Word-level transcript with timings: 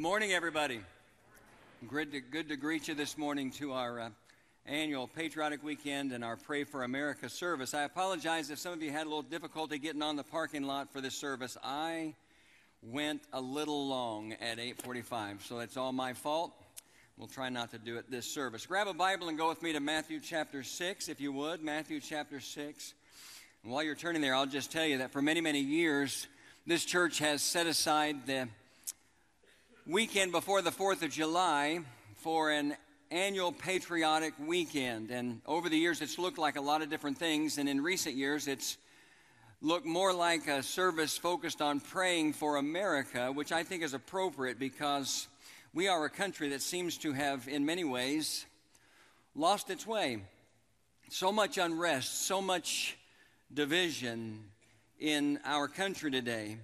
Good 0.00 0.06
morning, 0.06 0.32
everybody. 0.32 0.80
Good 1.86 2.12
to, 2.12 2.20
good 2.20 2.48
to 2.48 2.56
greet 2.56 2.88
you 2.88 2.94
this 2.94 3.18
morning 3.18 3.50
to 3.58 3.74
our 3.74 4.00
uh, 4.00 4.08
annual 4.64 5.06
Patriotic 5.06 5.62
Weekend 5.62 6.12
and 6.12 6.24
our 6.24 6.36
Pray 6.36 6.64
for 6.64 6.84
America 6.84 7.28
service. 7.28 7.74
I 7.74 7.82
apologize 7.82 8.48
if 8.48 8.58
some 8.58 8.72
of 8.72 8.82
you 8.82 8.90
had 8.90 9.02
a 9.02 9.10
little 9.10 9.20
difficulty 9.20 9.78
getting 9.78 10.00
on 10.00 10.16
the 10.16 10.22
parking 10.22 10.62
lot 10.62 10.90
for 10.90 11.02
this 11.02 11.14
service. 11.14 11.58
I 11.62 12.14
went 12.82 13.20
a 13.34 13.42
little 13.42 13.88
long 13.88 14.32
at 14.40 14.58
8:45, 14.58 15.42
so 15.42 15.58
that's 15.58 15.76
all 15.76 15.92
my 15.92 16.14
fault. 16.14 16.54
We'll 17.18 17.28
try 17.28 17.50
not 17.50 17.70
to 17.72 17.78
do 17.78 17.98
it 17.98 18.10
this 18.10 18.24
service. 18.24 18.64
Grab 18.64 18.88
a 18.88 18.94
Bible 18.94 19.28
and 19.28 19.36
go 19.36 19.50
with 19.50 19.62
me 19.62 19.74
to 19.74 19.80
Matthew 19.80 20.18
chapter 20.18 20.62
6, 20.62 21.10
if 21.10 21.20
you 21.20 21.30
would. 21.30 21.62
Matthew 21.62 22.00
chapter 22.00 22.40
6. 22.40 22.94
And 23.64 23.70
while 23.70 23.82
you're 23.82 23.94
turning 23.94 24.22
there, 24.22 24.34
I'll 24.34 24.46
just 24.46 24.72
tell 24.72 24.86
you 24.86 24.96
that 24.96 25.12
for 25.12 25.20
many, 25.20 25.42
many 25.42 25.60
years, 25.60 26.26
this 26.66 26.86
church 26.86 27.18
has 27.18 27.42
set 27.42 27.66
aside 27.66 28.24
the 28.24 28.48
weekend 29.90 30.30
before 30.30 30.62
the 30.62 30.70
4th 30.70 31.02
of 31.02 31.10
July 31.10 31.80
for 32.18 32.52
an 32.52 32.76
annual 33.10 33.50
patriotic 33.50 34.32
weekend. 34.38 35.10
And 35.10 35.40
over 35.46 35.68
the 35.68 35.76
years, 35.76 36.00
it's 36.00 36.16
looked 36.16 36.38
like 36.38 36.54
a 36.54 36.60
lot 36.60 36.80
of 36.80 36.88
different 36.88 37.18
things. 37.18 37.58
And 37.58 37.68
in 37.68 37.82
recent 37.82 38.14
years, 38.14 38.46
it's 38.46 38.78
looked 39.60 39.86
more 39.86 40.12
like 40.12 40.46
a 40.46 40.62
service 40.62 41.18
focused 41.18 41.60
on 41.60 41.80
praying 41.80 42.34
for 42.34 42.54
America, 42.56 43.32
which 43.32 43.50
I 43.50 43.64
think 43.64 43.82
is 43.82 43.92
appropriate 43.92 44.60
because 44.60 45.26
we 45.74 45.88
are 45.88 46.04
a 46.04 46.10
country 46.10 46.50
that 46.50 46.62
seems 46.62 46.96
to 46.98 47.12
have, 47.12 47.48
in 47.48 47.66
many 47.66 47.82
ways, 47.82 48.46
lost 49.34 49.70
its 49.70 49.88
way. 49.88 50.22
So 51.08 51.32
much 51.32 51.58
unrest, 51.58 52.26
so 52.28 52.40
much 52.40 52.96
division 53.52 54.44
in 55.00 55.40
our 55.44 55.66
country 55.66 56.12
today. 56.12 56.58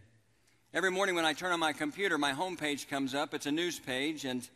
Every 0.74 0.90
morning 0.90 1.14
when 1.14 1.24
I 1.24 1.32
turn 1.32 1.52
on 1.52 1.60
my 1.60 1.72
computer, 1.72 2.18
my 2.18 2.32
homepage 2.32 2.86
comes 2.86 3.14
up. 3.14 3.32
It's 3.32 3.46
a 3.46 3.50
news 3.50 3.78
page, 3.78 4.26
and 4.26 4.46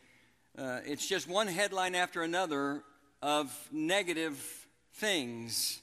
uh, 0.58 0.80
it's 0.84 1.08
just 1.08 1.26
one 1.26 1.46
headline 1.46 1.94
after 1.94 2.22
another 2.22 2.82
of 3.22 3.50
negative 3.72 4.36
things. 4.96 5.80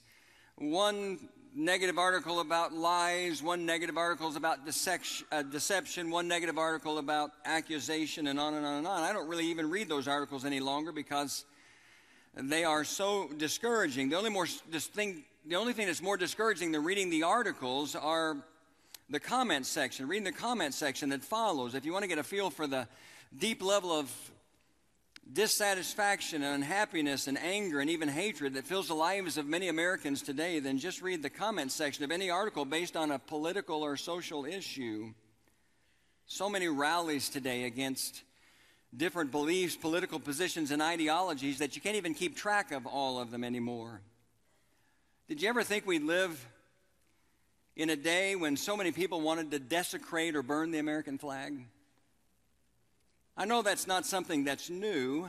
One 0.57 1.17
negative 1.55 1.97
article 1.97 2.39
about 2.39 2.71
lies, 2.71 3.41
one 3.41 3.65
negative 3.65 3.97
article 3.97 4.35
about 4.37 4.59
uh, 4.59 5.41
deception, 5.41 6.11
one 6.11 6.27
negative 6.27 6.59
article 6.59 6.99
about 6.99 7.31
accusation, 7.45 8.27
and 8.27 8.39
on 8.39 8.53
and 8.53 8.63
on 8.63 8.77
and 8.79 8.87
on. 8.87 9.01
I 9.01 9.13
don't 9.13 9.29
really 9.29 9.47
even 9.47 9.71
read 9.71 9.89
those 9.89 10.07
articles 10.07 10.45
any 10.45 10.59
longer 10.59 10.91
because 10.91 11.45
they 12.35 12.63
are 12.63 12.83
so 12.83 13.29
discouraging. 13.37 14.09
The 14.09 14.17
only 14.17 14.29
more 14.29 14.45
thing, 14.45 15.23
the 15.47 15.55
only 15.55 15.73
thing 15.73 15.87
that's 15.87 16.01
more 16.01 16.17
discouraging 16.17 16.73
than 16.73 16.83
reading 16.83 17.09
the 17.09 17.23
articles 17.23 17.95
are 17.95 18.37
the 19.09 19.19
comment 19.19 19.65
section. 19.65 20.07
Reading 20.07 20.25
the 20.25 20.31
comment 20.31 20.73
section 20.73 21.09
that 21.09 21.23
follows. 21.23 21.75
If 21.75 21.85
you 21.85 21.93
want 21.93 22.03
to 22.03 22.09
get 22.09 22.17
a 22.17 22.23
feel 22.23 22.49
for 22.49 22.67
the 22.67 22.87
deep 23.37 23.61
level 23.61 23.91
of 23.91 24.11
dissatisfaction 25.31 26.41
and 26.43 26.55
unhappiness 26.55 27.27
and 27.27 27.37
anger 27.37 27.79
and 27.79 27.89
even 27.89 28.07
hatred 28.07 28.53
that 28.53 28.65
fills 28.65 28.87
the 28.87 28.93
lives 28.93 29.37
of 29.37 29.45
many 29.45 29.67
Americans 29.67 30.21
today, 30.21 30.59
then 30.59 30.77
just 30.77 31.01
read 31.01 31.21
the 31.21 31.29
comment 31.29 31.71
section 31.71 32.03
of 32.03 32.11
any 32.11 32.29
article 32.29 32.65
based 32.65 32.95
on 32.95 33.11
a 33.11 33.19
political 33.19 33.83
or 33.83 33.97
social 33.97 34.45
issue. 34.45 35.13
So 36.27 36.49
many 36.49 36.67
rallies 36.67 37.29
today 37.29 37.63
against 37.63 38.23
different 38.95 39.31
beliefs, 39.31 39.75
political 39.75 40.19
positions, 40.19 40.71
and 40.71 40.81
ideologies 40.81 41.59
that 41.59 41.75
you 41.75 41.81
can't 41.81 41.95
even 41.95 42.13
keep 42.13 42.35
track 42.35 42.71
of 42.71 42.85
all 42.85 43.19
of 43.19 43.31
them 43.31 43.43
anymore. 43.43 44.01
Did 45.27 45.41
you 45.41 45.49
ever 45.49 45.63
think 45.63 45.85
we'd 45.85 46.03
live 46.03 46.45
in 47.77 47.91
a 47.91 47.95
day 47.95 48.35
when 48.35 48.57
so 48.57 48.75
many 48.75 48.91
people 48.91 49.21
wanted 49.21 49.51
to 49.51 49.59
desecrate 49.59 50.35
or 50.35 50.41
burn 50.41 50.71
the 50.71 50.79
American 50.79 51.19
flag? 51.19 51.63
I 53.37 53.45
know 53.45 53.61
that's 53.61 53.85
not 53.85 54.03
something 54.03 54.43
that's 54.43 54.71
new, 54.71 55.27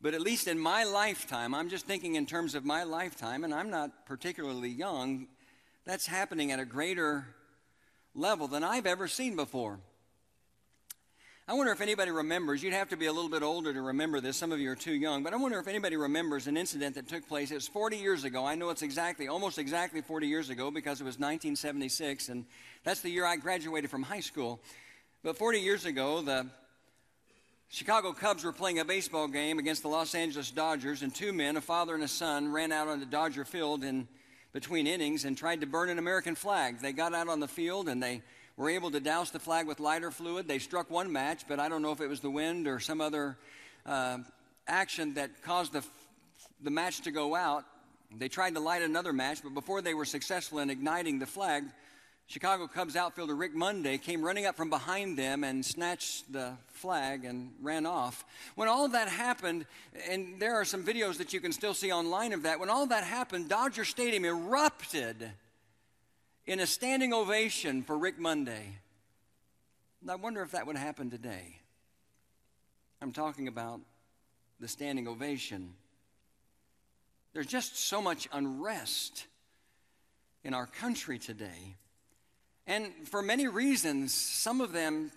but 0.00 0.12
at 0.12 0.20
least 0.20 0.48
in 0.48 0.58
my 0.58 0.82
lifetime, 0.82 1.54
I'm 1.54 1.68
just 1.68 1.86
thinking 1.86 2.16
in 2.16 2.26
terms 2.26 2.56
of 2.56 2.64
my 2.64 2.82
lifetime, 2.82 3.44
and 3.44 3.54
I'm 3.54 3.70
not 3.70 4.06
particularly 4.06 4.70
young, 4.70 5.28
that's 5.86 6.04
happening 6.04 6.50
at 6.50 6.58
a 6.58 6.64
greater 6.64 7.28
level 8.12 8.48
than 8.48 8.64
I've 8.64 8.86
ever 8.86 9.06
seen 9.06 9.36
before. 9.36 9.78
I 11.50 11.54
wonder 11.54 11.72
if 11.72 11.80
anybody 11.80 12.10
remembers, 12.10 12.62
you'd 12.62 12.74
have 12.74 12.90
to 12.90 12.96
be 12.98 13.06
a 13.06 13.12
little 13.12 13.30
bit 13.30 13.42
older 13.42 13.72
to 13.72 13.80
remember 13.80 14.20
this. 14.20 14.36
Some 14.36 14.52
of 14.52 14.60
you 14.60 14.70
are 14.70 14.76
too 14.76 14.92
young, 14.92 15.22
but 15.22 15.32
I 15.32 15.36
wonder 15.36 15.58
if 15.58 15.66
anybody 15.66 15.96
remembers 15.96 16.46
an 16.46 16.58
incident 16.58 16.96
that 16.96 17.08
took 17.08 17.26
place. 17.26 17.50
It 17.50 17.54
was 17.54 17.66
40 17.66 17.96
years 17.96 18.24
ago. 18.24 18.44
I 18.44 18.54
know 18.54 18.68
it's 18.68 18.82
exactly, 18.82 19.28
almost 19.28 19.58
exactly 19.58 20.02
40 20.02 20.26
years 20.26 20.50
ago 20.50 20.70
because 20.70 21.00
it 21.00 21.04
was 21.04 21.14
1976, 21.14 22.28
and 22.28 22.44
that's 22.84 23.00
the 23.00 23.08
year 23.08 23.24
I 23.24 23.36
graduated 23.36 23.88
from 23.88 24.02
high 24.02 24.20
school. 24.20 24.60
But 25.24 25.38
40 25.38 25.60
years 25.60 25.86
ago, 25.86 26.20
the 26.20 26.48
Chicago 27.70 28.12
Cubs 28.12 28.44
were 28.44 28.52
playing 28.52 28.80
a 28.80 28.84
baseball 28.84 29.26
game 29.26 29.58
against 29.58 29.80
the 29.80 29.88
Los 29.88 30.14
Angeles 30.14 30.50
Dodgers, 30.50 31.00
and 31.00 31.14
two 31.14 31.32
men, 31.32 31.56
a 31.56 31.62
father 31.62 31.94
and 31.94 32.04
a 32.04 32.08
son, 32.08 32.52
ran 32.52 32.72
out 32.72 32.88
on 32.88 33.00
the 33.00 33.06
Dodger 33.06 33.46
field 33.46 33.84
in 33.84 34.06
between 34.52 34.86
innings 34.86 35.24
and 35.24 35.34
tried 35.34 35.62
to 35.62 35.66
burn 35.66 35.88
an 35.88 35.98
American 35.98 36.34
flag. 36.34 36.80
They 36.80 36.92
got 36.92 37.14
out 37.14 37.28
on 37.28 37.40
the 37.40 37.48
field 37.48 37.88
and 37.88 38.02
they 38.02 38.20
were 38.58 38.68
able 38.68 38.90
to 38.90 39.00
douse 39.00 39.30
the 39.30 39.38
flag 39.38 39.66
with 39.66 39.78
lighter 39.78 40.10
fluid. 40.10 40.48
They 40.48 40.58
struck 40.58 40.90
one 40.90 41.10
match, 41.12 41.44
but 41.48 41.60
I 41.60 41.68
don't 41.68 41.80
know 41.80 41.92
if 41.92 42.00
it 42.00 42.08
was 42.08 42.20
the 42.20 42.30
wind 42.30 42.66
or 42.66 42.80
some 42.80 43.00
other 43.00 43.38
uh, 43.86 44.18
action 44.66 45.14
that 45.14 45.42
caused 45.42 45.72
the, 45.72 45.84
the 46.60 46.70
match 46.70 47.02
to 47.02 47.12
go 47.12 47.36
out. 47.36 47.64
They 48.14 48.28
tried 48.28 48.54
to 48.54 48.60
light 48.60 48.82
another 48.82 49.12
match, 49.12 49.42
but 49.44 49.54
before 49.54 49.80
they 49.80 49.94
were 49.94 50.04
successful 50.04 50.58
in 50.58 50.70
igniting 50.70 51.20
the 51.20 51.26
flag, 51.26 51.64
Chicago 52.26 52.66
Cubs 52.66 52.96
outfielder 52.96 53.36
Rick 53.36 53.54
Monday 53.54 53.96
came 53.96 54.22
running 54.22 54.44
up 54.44 54.56
from 54.56 54.70
behind 54.70 55.16
them 55.16 55.44
and 55.44 55.64
snatched 55.64 56.30
the 56.32 56.54
flag 56.66 57.24
and 57.24 57.52
ran 57.62 57.86
off. 57.86 58.24
When 58.56 58.68
all 58.68 58.88
that 58.88 59.08
happened, 59.08 59.66
and 60.10 60.40
there 60.40 60.56
are 60.56 60.64
some 60.64 60.84
videos 60.84 61.18
that 61.18 61.32
you 61.32 61.40
can 61.40 61.52
still 61.52 61.74
see 61.74 61.92
online 61.92 62.32
of 62.32 62.42
that, 62.42 62.58
when 62.58 62.70
all 62.70 62.86
that 62.88 63.04
happened, 63.04 63.48
Dodger 63.48 63.84
Stadium 63.84 64.24
erupted 64.24 65.30
in 66.48 66.60
a 66.60 66.66
standing 66.66 67.12
ovation 67.12 67.82
for 67.82 67.98
Rick 67.98 68.18
Monday. 68.18 68.78
And 70.00 70.10
I 70.10 70.14
wonder 70.14 70.40
if 70.40 70.52
that 70.52 70.66
would 70.66 70.76
happen 70.76 71.10
today. 71.10 71.60
I'm 73.02 73.12
talking 73.12 73.48
about 73.48 73.80
the 74.58 74.66
standing 74.66 75.06
ovation. 75.06 75.74
There's 77.34 77.46
just 77.46 77.76
so 77.76 78.00
much 78.00 78.28
unrest 78.32 79.26
in 80.42 80.54
our 80.54 80.64
country 80.64 81.18
today. 81.18 81.76
And 82.66 82.92
for 83.04 83.20
many 83.20 83.46
reasons, 83.46 84.14
some 84.14 84.62
of 84.62 84.72
them 84.72 85.12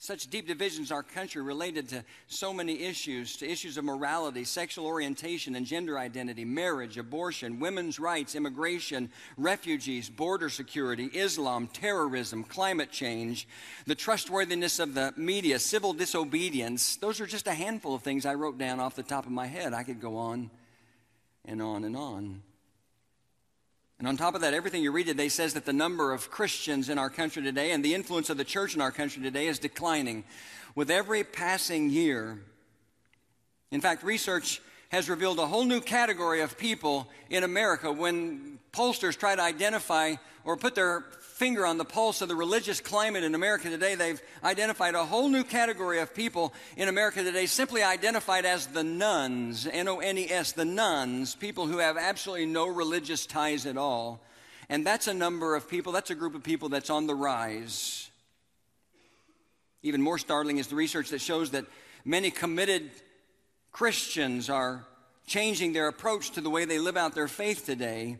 Such 0.00 0.30
deep 0.30 0.46
divisions 0.46 0.90
in 0.90 0.96
our 0.96 1.02
country 1.02 1.42
related 1.42 1.88
to 1.88 2.04
so 2.28 2.54
many 2.54 2.84
issues, 2.84 3.36
to 3.38 3.50
issues 3.50 3.76
of 3.76 3.84
morality, 3.84 4.44
sexual 4.44 4.86
orientation 4.86 5.56
and 5.56 5.66
gender 5.66 5.98
identity, 5.98 6.44
marriage, 6.44 6.98
abortion, 6.98 7.58
women's 7.58 7.98
rights, 7.98 8.36
immigration, 8.36 9.10
refugees, 9.36 10.08
border 10.08 10.50
security, 10.50 11.06
Islam, 11.06 11.66
terrorism, 11.66 12.44
climate 12.44 12.92
change, 12.92 13.48
the 13.86 13.96
trustworthiness 13.96 14.78
of 14.78 14.94
the 14.94 15.12
media, 15.16 15.58
civil 15.58 15.92
disobedience. 15.92 16.94
Those 16.96 17.20
are 17.20 17.26
just 17.26 17.48
a 17.48 17.54
handful 17.54 17.96
of 17.96 18.02
things 18.02 18.24
I 18.24 18.34
wrote 18.34 18.56
down 18.56 18.78
off 18.78 18.94
the 18.94 19.02
top 19.02 19.26
of 19.26 19.32
my 19.32 19.46
head. 19.46 19.74
I 19.74 19.82
could 19.82 20.00
go 20.00 20.16
on 20.16 20.48
and 21.44 21.60
on 21.60 21.82
and 21.82 21.96
on. 21.96 22.42
And 23.98 24.06
on 24.06 24.16
top 24.16 24.36
of 24.36 24.42
that, 24.42 24.54
everything 24.54 24.82
you 24.82 24.92
read 24.92 25.06
today 25.06 25.28
says 25.28 25.54
that 25.54 25.64
the 25.64 25.72
number 25.72 26.12
of 26.12 26.30
Christians 26.30 26.88
in 26.88 26.98
our 26.98 27.10
country 27.10 27.42
today 27.42 27.72
and 27.72 27.84
the 27.84 27.94
influence 27.94 28.30
of 28.30 28.36
the 28.36 28.44
church 28.44 28.76
in 28.76 28.80
our 28.80 28.92
country 28.92 29.20
today 29.20 29.48
is 29.48 29.58
declining 29.58 30.22
with 30.76 30.88
every 30.88 31.24
passing 31.24 31.90
year. 31.90 32.38
In 33.72 33.80
fact, 33.80 34.04
research 34.04 34.62
has 34.90 35.10
revealed 35.10 35.40
a 35.40 35.46
whole 35.46 35.64
new 35.64 35.80
category 35.80 36.42
of 36.42 36.56
people 36.56 37.08
in 37.28 37.42
America 37.42 37.90
when 37.90 38.60
pollsters 38.72 39.18
try 39.18 39.34
to 39.34 39.42
identify 39.42 40.14
or 40.44 40.56
put 40.56 40.76
their 40.76 41.04
finger 41.38 41.64
on 41.64 41.78
the 41.78 41.84
pulse 41.84 42.20
of 42.20 42.28
the 42.28 42.34
religious 42.34 42.80
climate 42.80 43.22
in 43.22 43.36
America 43.36 43.70
today, 43.70 43.94
they've 43.94 44.20
identified 44.42 44.96
a 44.96 45.04
whole 45.04 45.28
new 45.28 45.44
category 45.44 46.00
of 46.00 46.12
people 46.12 46.52
in 46.76 46.88
America 46.88 47.22
today, 47.22 47.46
simply 47.46 47.80
identified 47.80 48.44
as 48.44 48.66
the 48.66 48.82
nones, 48.82 49.64
N 49.70 49.86
O 49.86 50.00
N 50.00 50.18
E 50.18 50.28
S, 50.28 50.50
the 50.50 50.64
nones, 50.64 51.36
people 51.36 51.68
who 51.68 51.78
have 51.78 51.96
absolutely 51.96 52.46
no 52.46 52.66
religious 52.66 53.24
ties 53.24 53.66
at 53.66 53.76
all. 53.76 54.20
And 54.68 54.84
that's 54.84 55.06
a 55.06 55.14
number 55.14 55.54
of 55.54 55.68
people, 55.68 55.92
that's 55.92 56.10
a 56.10 56.16
group 56.16 56.34
of 56.34 56.42
people 56.42 56.70
that's 56.70 56.90
on 56.90 57.06
the 57.06 57.14
rise. 57.14 58.10
Even 59.84 60.02
more 60.02 60.18
startling 60.18 60.58
is 60.58 60.66
the 60.66 60.74
research 60.74 61.10
that 61.10 61.20
shows 61.20 61.52
that 61.52 61.66
many 62.04 62.32
committed 62.32 62.90
Christians 63.70 64.50
are 64.50 64.84
changing 65.28 65.72
their 65.72 65.86
approach 65.86 66.32
to 66.32 66.40
the 66.40 66.50
way 66.50 66.64
they 66.64 66.80
live 66.80 66.96
out 66.96 67.14
their 67.14 67.28
faith 67.28 67.64
today 67.64 68.18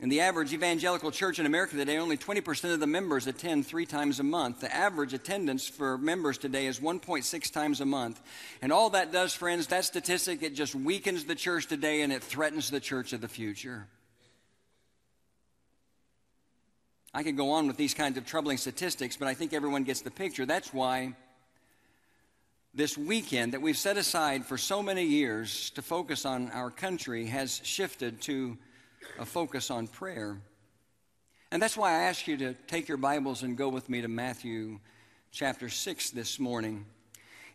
In 0.00 0.08
the 0.10 0.20
average 0.20 0.52
evangelical 0.52 1.10
church 1.10 1.40
in 1.40 1.46
America 1.46 1.74
today, 1.74 1.98
only 1.98 2.16
20% 2.16 2.72
of 2.72 2.78
the 2.78 2.86
members 2.86 3.26
attend 3.26 3.66
three 3.66 3.84
times 3.84 4.20
a 4.20 4.22
month. 4.22 4.60
The 4.60 4.72
average 4.72 5.12
attendance 5.12 5.66
for 5.66 5.98
members 5.98 6.38
today 6.38 6.66
is 6.66 6.78
1.6 6.78 7.52
times 7.52 7.80
a 7.80 7.84
month. 7.84 8.20
And 8.62 8.72
all 8.72 8.90
that 8.90 9.10
does, 9.10 9.34
friends, 9.34 9.66
that 9.68 9.84
statistic, 9.84 10.44
it 10.44 10.54
just 10.54 10.76
weakens 10.76 11.24
the 11.24 11.34
church 11.34 11.66
today 11.66 12.02
and 12.02 12.12
it 12.12 12.22
threatens 12.22 12.70
the 12.70 12.78
church 12.78 13.12
of 13.12 13.20
the 13.20 13.28
future. 13.28 13.88
I 17.12 17.24
could 17.24 17.36
go 17.36 17.50
on 17.50 17.66
with 17.66 17.76
these 17.76 17.94
kinds 17.94 18.18
of 18.18 18.24
troubling 18.24 18.58
statistics, 18.58 19.16
but 19.16 19.26
I 19.26 19.34
think 19.34 19.52
everyone 19.52 19.82
gets 19.82 20.02
the 20.02 20.12
picture. 20.12 20.46
That's 20.46 20.72
why 20.72 21.14
this 22.72 22.96
weekend 22.96 23.52
that 23.52 23.62
we've 23.62 23.76
set 23.76 23.96
aside 23.96 24.46
for 24.46 24.56
so 24.56 24.80
many 24.80 25.02
years 25.02 25.70
to 25.70 25.82
focus 25.82 26.24
on 26.24 26.52
our 26.52 26.70
country 26.70 27.26
has 27.26 27.60
shifted 27.64 28.20
to 28.22 28.58
a 29.18 29.24
focus 29.24 29.70
on 29.70 29.86
prayer. 29.86 30.38
And 31.50 31.62
that's 31.62 31.76
why 31.76 31.92
I 31.92 32.02
ask 32.04 32.26
you 32.26 32.36
to 32.38 32.54
take 32.66 32.88
your 32.88 32.98
Bibles 32.98 33.42
and 33.42 33.56
go 33.56 33.68
with 33.68 33.88
me 33.88 34.02
to 34.02 34.08
Matthew 34.08 34.80
chapter 35.30 35.68
6 35.68 36.10
this 36.10 36.38
morning. 36.38 36.84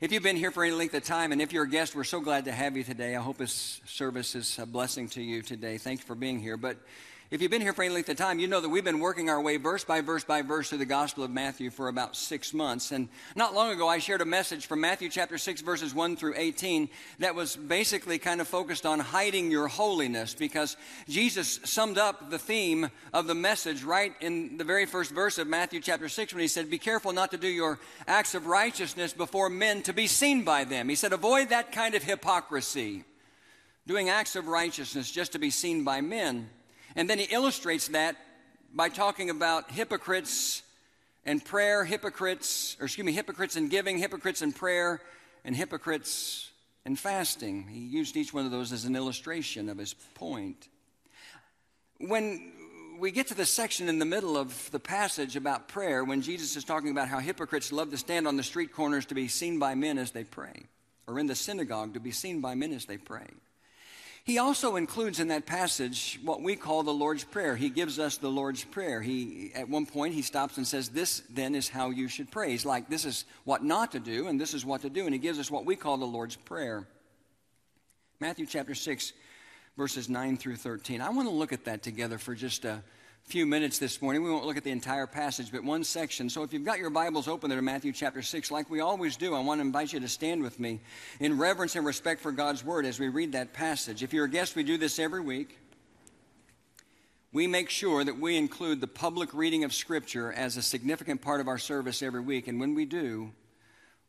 If 0.01 0.11
you've 0.11 0.23
been 0.23 0.35
here 0.35 0.51
for 0.51 0.63
any 0.63 0.73
length 0.73 0.93
of 0.95 1.03
time, 1.03 1.31
and 1.31 1.41
if 1.41 1.53
you're 1.53 1.63
a 1.63 1.69
guest, 1.69 1.95
we're 1.95 2.03
so 2.03 2.19
glad 2.19 2.45
to 2.45 2.51
have 2.51 2.75
you 2.75 2.83
today. 2.83 3.15
I 3.15 3.21
hope 3.21 3.37
this 3.37 3.79
service 3.85 4.35
is 4.35 4.59
a 4.59 4.65
blessing 4.65 5.07
to 5.09 5.21
you 5.21 5.41
today. 5.41 5.77
Thank 5.77 5.99
you 5.99 6.05
for 6.05 6.15
being 6.15 6.39
here. 6.39 6.57
But 6.57 6.77
if 7.33 7.41
you've 7.41 7.49
been 7.49 7.61
here 7.61 7.73
for 7.73 7.81
any 7.81 7.91
length 7.91 8.09
of 8.09 8.15
time, 8.15 8.37
you 8.37 8.45
know 8.45 8.61
that 8.61 8.69
we've 8.69 8.83
been 8.83 8.99
working 8.99 9.27
our 9.27 9.41
way 9.41 9.57
verse 9.57 9.83
by 9.83 10.01
verse 10.01 10.23
by 10.23 10.43
verse 10.43 10.69
through 10.69 10.77
the 10.77 10.85
Gospel 10.85 11.23
of 11.23 11.31
Matthew 11.31 11.71
for 11.71 11.87
about 11.87 12.15
six 12.15 12.53
months. 12.53 12.91
And 12.91 13.09
not 13.35 13.55
long 13.55 13.71
ago, 13.71 13.87
I 13.87 13.97
shared 13.97 14.21
a 14.21 14.25
message 14.25 14.67
from 14.67 14.81
Matthew 14.81 15.09
chapter 15.09 15.39
6, 15.39 15.61
verses 15.61 15.95
1 15.95 16.15
through 16.15 16.35
18, 16.37 16.89
that 17.17 17.33
was 17.33 17.55
basically 17.55 18.19
kind 18.19 18.39
of 18.39 18.47
focused 18.47 18.85
on 18.85 18.99
hiding 18.99 19.49
your 19.49 19.67
holiness 19.67 20.35
because 20.35 20.77
Jesus 21.09 21.59
summed 21.63 21.97
up 21.97 22.29
the 22.29 22.37
theme 22.37 22.91
of 23.13 23.25
the 23.25 23.33
message 23.33 23.81
right 23.81 24.13
in 24.21 24.57
the 24.57 24.63
very 24.63 24.85
first 24.85 25.09
verse 25.09 25.39
of 25.39 25.47
Matthew 25.47 25.79
chapter 25.79 26.09
6 26.09 26.35
when 26.35 26.41
he 26.41 26.47
said, 26.47 26.69
Be 26.69 26.77
careful 26.77 27.13
not 27.13 27.31
to 27.31 27.37
do 27.37 27.47
your 27.47 27.79
acts 28.07 28.35
of 28.35 28.45
righteousness 28.45 29.11
before 29.11 29.49
men 29.49 29.81
to 29.81 29.93
be 29.93 30.05
seen 30.05 30.43
by 30.43 30.65
them. 30.65 30.87
He 30.87 30.93
said, 30.93 31.13
Avoid 31.13 31.49
that 31.49 31.71
kind 31.71 31.95
of 31.95 32.03
hypocrisy, 32.03 33.05
doing 33.87 34.07
acts 34.07 34.35
of 34.35 34.45
righteousness 34.47 35.09
just 35.09 35.31
to 35.31 35.39
be 35.39 35.49
seen 35.49 35.83
by 35.83 35.99
men. 35.99 36.51
And 36.95 37.09
then 37.09 37.19
he 37.19 37.25
illustrates 37.25 37.87
that 37.89 38.15
by 38.73 38.89
talking 38.89 39.29
about 39.29 39.71
hypocrites 39.71 40.61
and 41.25 41.43
prayer, 41.43 41.85
hypocrites, 41.85 42.75
or 42.79 42.85
excuse 42.85 43.05
me, 43.05 43.11
hypocrites 43.11 43.55
in 43.55 43.69
giving, 43.69 43.97
hypocrites 43.97 44.41
in 44.41 44.51
prayer, 44.51 45.01
and 45.45 45.55
hypocrites 45.55 46.51
in 46.85 46.95
fasting. 46.95 47.67
He 47.67 47.79
used 47.79 48.17
each 48.17 48.33
one 48.33 48.45
of 48.45 48.51
those 48.51 48.71
as 48.71 48.85
an 48.85 48.95
illustration 48.95 49.69
of 49.69 49.77
his 49.77 49.93
point. 50.15 50.67
When 51.99 52.51
we 52.99 53.11
get 53.11 53.27
to 53.27 53.33
the 53.33 53.45
section 53.45 53.89
in 53.89 53.99
the 53.99 54.05
middle 54.05 54.37
of 54.37 54.69
the 54.71 54.79
passage 54.79 55.35
about 55.35 55.67
prayer, 55.67 56.03
when 56.03 56.21
Jesus 56.21 56.55
is 56.55 56.63
talking 56.63 56.91
about 56.91 57.07
how 57.07 57.19
hypocrites 57.19 57.71
love 57.71 57.91
to 57.91 57.97
stand 57.97 58.27
on 58.27 58.37
the 58.37 58.43
street 58.43 58.73
corners 58.73 59.05
to 59.07 59.15
be 59.15 59.27
seen 59.27 59.59
by 59.59 59.75
men 59.75 59.97
as 59.97 60.11
they 60.11 60.23
pray, 60.23 60.63
or 61.07 61.19
in 61.19 61.27
the 61.27 61.35
synagogue 61.35 61.93
to 61.93 61.99
be 61.99 62.11
seen 62.11 62.41
by 62.41 62.55
men 62.55 62.73
as 62.73 62.85
they 62.85 62.97
pray. 62.97 63.27
He 64.25 64.37
also 64.37 64.77
includes 64.77 65.19
in 65.19 65.27
that 65.27 65.45
passage 65.45 66.17
what 66.23 66.41
we 66.41 66.55
call 66.55 66.83
the 66.83 66.93
Lord's 66.93 67.25
Prayer. 67.25 67.57
He 67.57 67.69
gives 67.69 67.99
us 67.99 68.15
the 68.15 68.29
Lord's 68.29 68.63
Prayer. 68.63 69.01
He, 69.01 69.51
at 69.53 69.67
one 69.67 69.85
point, 69.85 70.13
he 70.13 70.21
stops 70.21 70.55
and 70.55 70.65
says, 70.65 70.87
This 70.87 71.23
then 71.29 71.55
is 71.55 71.67
how 71.67 71.89
you 71.89 72.07
should 72.07 72.31
pray. 72.31 72.51
He's 72.51 72.65
like, 72.65 72.89
This 72.89 73.03
is 73.03 73.25
what 73.43 73.65
not 73.65 73.91
to 73.91 73.99
do, 73.99 74.27
and 74.27 74.39
this 74.39 74.53
is 74.53 74.65
what 74.65 74.81
to 74.83 74.89
do. 74.89 75.03
And 75.03 75.13
he 75.13 75.19
gives 75.19 75.39
us 75.39 75.51
what 75.51 75.65
we 75.65 75.75
call 75.75 75.97
the 75.97 76.05
Lord's 76.05 76.37
Prayer. 76.37 76.87
Matthew 78.21 78.45
chapter 78.45 78.73
6, 78.73 79.11
verses 79.77 80.07
9 80.07 80.37
through 80.37 80.55
13. 80.55 81.01
I 81.01 81.09
want 81.09 81.27
to 81.27 81.33
look 81.33 81.51
at 81.51 81.65
that 81.65 81.83
together 81.83 82.17
for 82.17 82.33
just 82.33 82.63
a 82.63 82.81
few 83.25 83.45
minutes 83.45 83.79
this 83.79 84.01
morning. 84.01 84.23
We 84.23 84.29
won't 84.29 84.45
look 84.45 84.57
at 84.57 84.63
the 84.63 84.71
entire 84.71 85.07
passage, 85.07 85.51
but 85.51 85.63
one 85.63 85.83
section. 85.83 86.29
So 86.29 86.43
if 86.43 86.53
you've 86.53 86.65
got 86.65 86.79
your 86.79 86.89
Bibles 86.89 87.27
open 87.27 87.49
there 87.49 87.57
to 87.57 87.63
Matthew 87.63 87.91
chapter 87.91 88.21
6, 88.21 88.51
like 88.51 88.69
we 88.69 88.81
always 88.81 89.15
do, 89.15 89.33
I 89.33 89.39
want 89.39 89.59
to 89.59 89.65
invite 89.65 89.93
you 89.93 89.99
to 90.01 90.07
stand 90.07 90.43
with 90.43 90.59
me 90.59 90.81
in 91.19 91.37
reverence 91.37 91.75
and 91.75 91.85
respect 91.85 92.21
for 92.21 92.31
God's 92.31 92.63
Word 92.63 92.85
as 92.85 92.99
we 92.99 93.07
read 93.07 93.31
that 93.31 93.53
passage. 93.53 94.03
If 94.03 94.13
you're 94.13 94.25
a 94.25 94.29
guest, 94.29 94.55
we 94.55 94.63
do 94.63 94.77
this 94.77 94.99
every 94.99 95.21
week. 95.21 95.57
We 97.31 97.47
make 97.47 97.69
sure 97.69 98.03
that 98.03 98.19
we 98.19 98.37
include 98.37 98.81
the 98.81 98.87
public 98.87 99.33
reading 99.33 99.63
of 99.63 99.73
Scripture 99.73 100.31
as 100.31 100.55
a 100.55 100.61
significant 100.61 101.21
part 101.21 101.41
of 101.41 101.47
our 101.47 101.57
service 101.57 102.03
every 102.03 102.21
week. 102.21 102.47
And 102.47 102.59
when 102.59 102.75
we 102.75 102.85
do, 102.85 103.31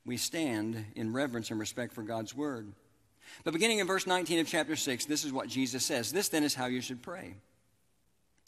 we 0.05 0.19
stand 0.19 0.85
in 0.95 1.13
reverence 1.15 1.51
and 1.51 1.59
respect 1.59 1.95
for 1.95 2.03
God's 2.03 2.35
Word. 2.35 2.73
But 3.43 3.55
beginning 3.55 3.79
in 3.79 3.87
verse 3.87 4.07
19 4.07 4.41
of 4.41 4.49
chapter 4.49 4.77
6, 4.77 5.07
this 5.07 5.25
is 5.25 5.33
what 5.33 5.49
Jesus 5.49 5.85
says 5.85 6.13
This 6.13 6.29
then 6.29 6.45
is 6.45 6.55
how 6.55 6.67
you 6.67 6.83
should 6.83 7.01
pray. 7.01 7.37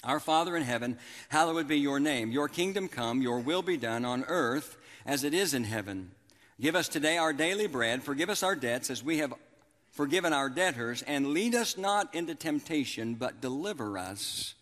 Our 0.07 0.21
Father 0.21 0.57
in 0.57 0.63
heaven, 0.63 0.99
hallowed 1.29 1.67
be 1.67 1.79
your 1.79 1.99
name. 1.99 2.31
Your 2.31 2.49
kingdom 2.49 2.89
come, 2.89 3.21
your 3.21 3.41
will 3.41 3.63
be 3.63 3.77
done 3.77 4.05
on 4.05 4.25
earth 4.29 4.77
as 5.05 5.25
it 5.25 5.35
is 5.35 5.53
in 5.53 5.65
heaven. 5.65 6.13
Give 6.61 6.77
us 6.77 6.89
today 6.89 7.19
our 7.19 7.33
daily 7.33 7.67
bread. 7.67 8.05
Forgive 8.05 8.31
us 8.31 8.45
our 8.45 8.55
debts 8.55 8.89
as 8.89 9.03
we 9.03 9.19
have 9.19 9.35
forgiven 9.91 10.33
our 10.33 10.49
debtors. 10.49 11.03
And 11.03 11.35
lead 11.35 11.57
us 11.57 11.77
not 11.77 12.15
into 12.15 12.37
temptation, 12.37 13.15
but 13.15 13.41
deliver 13.41 13.99
us 13.99 14.55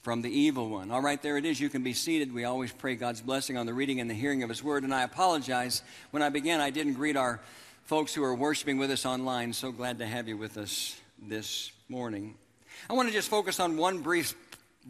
from 0.00 0.22
the 0.22 0.30
evil 0.30 0.70
one. 0.70 0.90
All 0.90 1.02
right, 1.02 1.20
there 1.20 1.36
it 1.36 1.44
is. 1.44 1.60
You 1.60 1.68
can 1.68 1.82
be 1.82 1.92
seated. 1.92 2.32
We 2.32 2.44
always 2.44 2.72
pray 2.72 2.94
God's 2.94 3.20
blessing 3.20 3.58
on 3.58 3.66
the 3.66 3.74
reading 3.74 4.00
and 4.00 4.08
the 4.08 4.14
hearing 4.14 4.42
of 4.42 4.48
His 4.48 4.64
word. 4.64 4.84
And 4.84 4.94
I 4.94 5.02
apologize. 5.02 5.82
When 6.12 6.22
I 6.22 6.30
began, 6.30 6.60
I 6.60 6.70
didn't 6.70 6.94
greet 6.94 7.16
our 7.16 7.40
folks 7.84 8.14
who 8.14 8.24
are 8.24 8.34
worshiping 8.34 8.78
with 8.78 8.90
us 8.90 9.04
online. 9.04 9.52
So 9.52 9.70
glad 9.70 9.98
to 9.98 10.06
have 10.06 10.28
you 10.28 10.38
with 10.38 10.56
us 10.56 10.98
this 11.20 11.72
morning. 11.90 12.36
I 12.88 12.94
want 12.94 13.08
to 13.08 13.14
just 13.14 13.28
focus 13.28 13.60
on 13.60 13.76
one 13.76 13.98
brief 13.98 14.34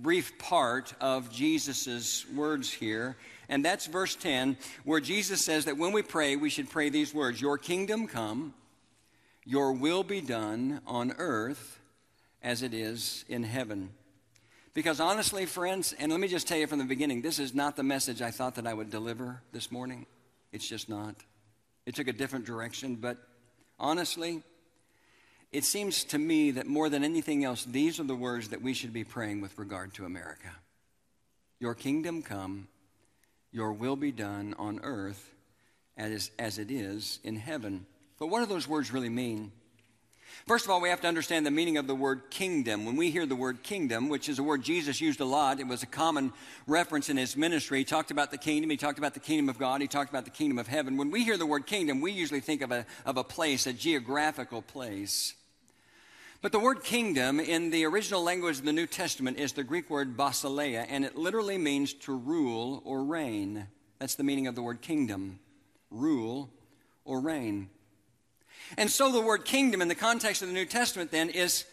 brief 0.02 0.38
part 0.38 0.94
of 1.00 1.30
Jesus' 1.30 2.26
words 2.30 2.72
here, 2.72 3.16
and 3.48 3.64
that's 3.64 3.86
verse 3.86 4.14
10, 4.14 4.56
where 4.84 5.00
Jesus 5.00 5.44
says 5.44 5.64
that 5.64 5.76
when 5.76 5.92
we 5.92 6.02
pray, 6.02 6.36
we 6.36 6.50
should 6.50 6.70
pray 6.70 6.88
these 6.88 7.12
words 7.12 7.40
Your 7.40 7.58
kingdom 7.58 8.06
come, 8.06 8.54
your 9.44 9.72
will 9.72 10.04
be 10.04 10.20
done 10.20 10.80
on 10.86 11.12
earth 11.18 11.80
as 12.42 12.62
it 12.62 12.74
is 12.74 13.24
in 13.28 13.42
heaven. 13.42 13.90
Because 14.74 15.00
honestly, 15.00 15.46
friends, 15.46 15.94
and 15.98 16.12
let 16.12 16.20
me 16.20 16.28
just 16.28 16.46
tell 16.46 16.58
you 16.58 16.66
from 16.66 16.78
the 16.78 16.84
beginning, 16.84 17.22
this 17.22 17.38
is 17.38 17.54
not 17.54 17.74
the 17.74 17.82
message 17.82 18.22
I 18.22 18.30
thought 18.30 18.54
that 18.56 18.66
I 18.66 18.74
would 18.74 18.90
deliver 18.90 19.42
this 19.52 19.72
morning. 19.72 20.06
It's 20.52 20.68
just 20.68 20.88
not. 20.88 21.16
It 21.84 21.94
took 21.94 22.06
a 22.06 22.12
different 22.12 22.44
direction, 22.44 22.96
but 22.96 23.16
honestly, 23.78 24.42
it 25.52 25.64
seems 25.64 26.04
to 26.04 26.18
me 26.18 26.50
that 26.52 26.66
more 26.66 26.88
than 26.88 27.04
anything 27.04 27.44
else, 27.44 27.64
these 27.64 27.98
are 27.98 28.04
the 28.04 28.14
words 28.14 28.48
that 28.48 28.62
we 28.62 28.74
should 28.74 28.92
be 28.92 29.04
praying 29.04 29.40
with 29.40 29.58
regard 29.58 29.94
to 29.94 30.04
America. 30.04 30.50
Your 31.58 31.74
kingdom 31.74 32.22
come, 32.22 32.68
your 33.50 33.72
will 33.72 33.96
be 33.96 34.12
done 34.12 34.54
on 34.58 34.80
earth 34.82 35.34
as, 35.96 36.30
as 36.38 36.58
it 36.58 36.70
is 36.70 37.18
in 37.24 37.36
heaven. 37.36 37.86
But 38.18 38.26
what 38.26 38.40
do 38.40 38.46
those 38.46 38.68
words 38.68 38.92
really 38.92 39.08
mean? 39.08 39.52
First 40.46 40.64
of 40.64 40.70
all, 40.70 40.80
we 40.80 40.88
have 40.88 41.00
to 41.02 41.08
understand 41.08 41.44
the 41.44 41.50
meaning 41.50 41.76
of 41.76 41.86
the 41.86 41.94
word 41.94 42.30
kingdom. 42.30 42.84
When 42.84 42.96
we 42.96 43.10
hear 43.10 43.26
the 43.26 43.36
word 43.36 43.62
kingdom, 43.62 44.08
which 44.08 44.28
is 44.28 44.38
a 44.38 44.42
word 44.42 44.62
Jesus 44.62 45.00
used 45.00 45.20
a 45.20 45.24
lot, 45.24 45.60
it 45.60 45.66
was 45.66 45.82
a 45.82 45.86
common 45.86 46.32
reference 46.66 47.08
in 47.08 47.16
his 47.16 47.36
ministry. 47.36 47.78
He 47.78 47.84
talked 47.84 48.10
about 48.10 48.30
the 48.30 48.38
kingdom, 48.38 48.70
he 48.70 48.76
talked 48.76 48.98
about 48.98 49.14
the 49.14 49.20
kingdom 49.20 49.48
of 49.48 49.58
God, 49.58 49.80
he 49.80 49.88
talked 49.88 50.10
about 50.10 50.24
the 50.24 50.30
kingdom 50.30 50.58
of 50.58 50.66
heaven. 50.66 50.96
When 50.96 51.10
we 51.10 51.24
hear 51.24 51.36
the 51.36 51.46
word 51.46 51.66
kingdom, 51.66 52.00
we 52.00 52.12
usually 52.12 52.40
think 52.40 52.62
of 52.62 52.72
a, 52.72 52.86
of 53.04 53.16
a 53.16 53.24
place, 53.24 53.66
a 53.66 53.72
geographical 53.72 54.62
place. 54.62 55.34
But 56.40 56.52
the 56.52 56.60
word 56.60 56.84
kingdom 56.84 57.40
in 57.40 57.70
the 57.70 57.84
original 57.84 58.22
language 58.22 58.58
of 58.58 58.64
the 58.64 58.72
New 58.72 58.86
Testament 58.86 59.38
is 59.38 59.52
the 59.52 59.64
Greek 59.64 59.90
word 59.90 60.16
basileia, 60.16 60.86
and 60.88 61.04
it 61.04 61.16
literally 61.16 61.58
means 61.58 61.92
to 61.94 62.16
rule 62.16 62.80
or 62.84 63.02
reign. 63.02 63.66
That's 63.98 64.14
the 64.14 64.24
meaning 64.24 64.46
of 64.46 64.54
the 64.54 64.62
word 64.62 64.80
kingdom 64.80 65.40
rule 65.90 66.50
or 67.04 67.20
reign. 67.20 67.70
And 68.76 68.90
so 68.90 69.10
the 69.12 69.20
word 69.20 69.44
kingdom 69.44 69.82
in 69.82 69.88
the 69.88 69.94
context 69.94 70.42
of 70.42 70.48
the 70.48 70.54
New 70.54 70.66
Testament 70.66 71.10
then 71.10 71.30
is 71.30 71.64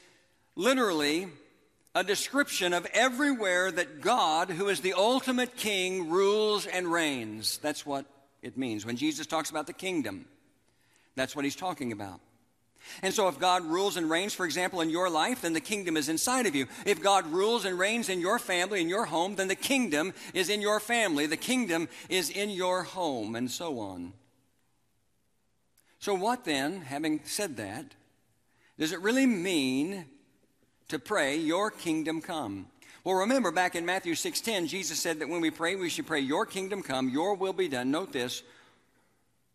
literally 0.55 1.27
a 1.93 2.03
description 2.03 2.73
of 2.73 2.85
everywhere 2.93 3.71
that 3.71 4.01
God, 4.01 4.49
who 4.49 4.67
is 4.67 4.81
the 4.81 4.93
ultimate 4.93 5.55
king, 5.55 6.09
rules 6.09 6.65
and 6.65 6.91
reigns. 6.91 7.57
That's 7.59 7.85
what 7.85 8.05
it 8.41 8.57
means. 8.57 8.85
When 8.85 8.97
Jesus 8.97 9.25
talks 9.25 9.49
about 9.49 9.65
the 9.65 9.73
kingdom, 9.73 10.25
that's 11.15 11.35
what 11.35 11.45
he's 11.45 11.55
talking 11.55 11.91
about. 11.91 12.19
And 13.01 13.13
so, 13.13 13.27
if 13.27 13.39
God 13.39 13.63
rules 13.63 13.97
and 13.97 14.09
reigns, 14.09 14.33
for 14.33 14.45
example, 14.45 14.81
in 14.81 14.91
your 14.91 15.09
life, 15.09 15.41
then 15.41 15.53
the 15.53 15.61
kingdom 15.61 15.97
is 15.97 16.07
inside 16.07 16.45
of 16.45 16.53
you. 16.53 16.67
If 16.85 17.01
God 17.01 17.25
rules 17.27 17.65
and 17.65 17.79
reigns 17.79 18.09
in 18.09 18.19
your 18.19 18.37
family, 18.37 18.79
in 18.81 18.89
your 18.89 19.05
home, 19.05 19.35
then 19.35 19.47
the 19.47 19.55
kingdom 19.55 20.13
is 20.35 20.49
in 20.49 20.61
your 20.61 20.79
family. 20.79 21.25
The 21.25 21.37
kingdom 21.37 21.89
is 22.09 22.29
in 22.29 22.51
your 22.51 22.83
home, 22.83 23.35
and 23.35 23.49
so 23.49 23.79
on. 23.79 24.13
So, 26.05 26.13
what 26.13 26.45
then, 26.45 26.81
having 26.81 27.21
said 27.23 27.57
that, 27.57 27.83
does 28.77 28.91
it 28.91 29.01
really 29.01 29.25
mean 29.25 30.05
to 30.89 30.99
pray, 30.99 31.35
Your 31.35 31.71
kingdom 31.71 32.21
come? 32.21 32.67
Well, 33.03 33.15
remember 33.15 33.49
back 33.49 33.73
in 33.73 33.87
Matthew 33.87 34.13
6:10, 34.13 34.67
Jesus 34.67 34.99
said 34.99 35.17
that 35.17 35.29
when 35.29 35.41
we 35.41 35.49
pray, 35.49 35.75
we 35.75 35.89
should 35.89 36.05
pray, 36.05 36.19
Your 36.19 36.45
kingdom 36.45 36.83
come, 36.83 37.09
Your 37.09 37.33
will 37.33 37.53
be 37.53 37.67
done. 37.67 37.89
Note 37.89 38.11
this 38.11 38.43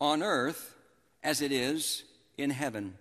on 0.01 0.25
earth 0.25 0.75
as 1.23 1.41
it 1.41 1.53
is 1.53 2.03
in 2.37 2.51
heaven. 2.51 2.99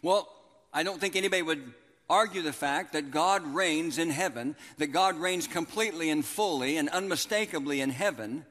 Well, 0.00 0.32
I 0.72 0.84
don't 0.84 1.00
think 1.00 1.16
anybody 1.16 1.42
would 1.42 1.74
argue 2.08 2.42
the 2.42 2.52
fact 2.52 2.92
that 2.92 3.10
God 3.10 3.44
reigns 3.44 3.98
in 3.98 4.10
heaven, 4.10 4.54
that 4.76 4.92
God 4.92 5.16
reigns 5.16 5.48
completely 5.48 6.10
and 6.10 6.24
fully 6.24 6.76
and 6.76 6.88
unmistakably 6.90 7.80
in 7.80 7.90
heaven. 7.90 8.46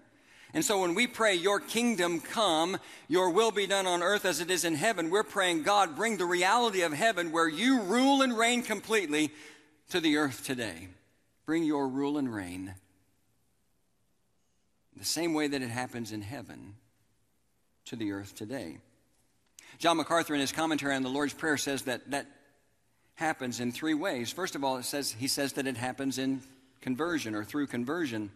And 0.53 0.63
so 0.63 0.81
when 0.81 0.95
we 0.95 1.07
pray, 1.07 1.35
Your 1.35 1.59
kingdom 1.59 2.19
come, 2.19 2.77
Your 3.07 3.29
will 3.29 3.51
be 3.51 3.67
done 3.67 3.87
on 3.87 4.01
earth 4.01 4.25
as 4.25 4.39
it 4.39 4.49
is 4.49 4.65
in 4.65 4.75
heaven, 4.75 5.09
we're 5.09 5.23
praying, 5.23 5.63
God, 5.63 5.95
bring 5.95 6.17
the 6.17 6.25
reality 6.25 6.81
of 6.81 6.93
heaven 6.93 7.31
where 7.31 7.47
you 7.47 7.81
rule 7.81 8.21
and 8.21 8.37
reign 8.37 8.63
completely 8.63 9.31
to 9.89 9.99
the 9.99 10.17
earth 10.17 10.45
today. 10.45 10.87
Bring 11.45 11.63
your 11.63 11.87
rule 11.87 12.17
and 12.17 12.33
reign 12.33 12.73
the 14.97 15.05
same 15.05 15.33
way 15.33 15.47
that 15.47 15.61
it 15.61 15.69
happens 15.69 16.11
in 16.11 16.21
heaven 16.21 16.75
to 17.85 17.95
the 17.95 18.11
earth 18.11 18.35
today. 18.35 18.77
John 19.79 19.97
MacArthur, 19.97 20.33
in 20.33 20.41
his 20.41 20.51
commentary 20.51 20.95
on 20.95 21.03
the 21.03 21.09
Lord's 21.09 21.33
Prayer, 21.33 21.57
says 21.57 21.83
that 21.83 22.09
that 22.11 22.25
happens 23.15 23.59
in 23.59 23.71
three 23.71 23.93
ways. 23.93 24.31
First 24.31 24.55
of 24.55 24.63
all, 24.63 24.77
it 24.77 24.85
says, 24.85 25.11
he 25.11 25.27
says 25.27 25.53
that 25.53 25.67
it 25.67 25.77
happens 25.77 26.17
in 26.17 26.41
conversion 26.81 27.35
or 27.35 27.43
through 27.43 27.67
conversion. 27.67 28.31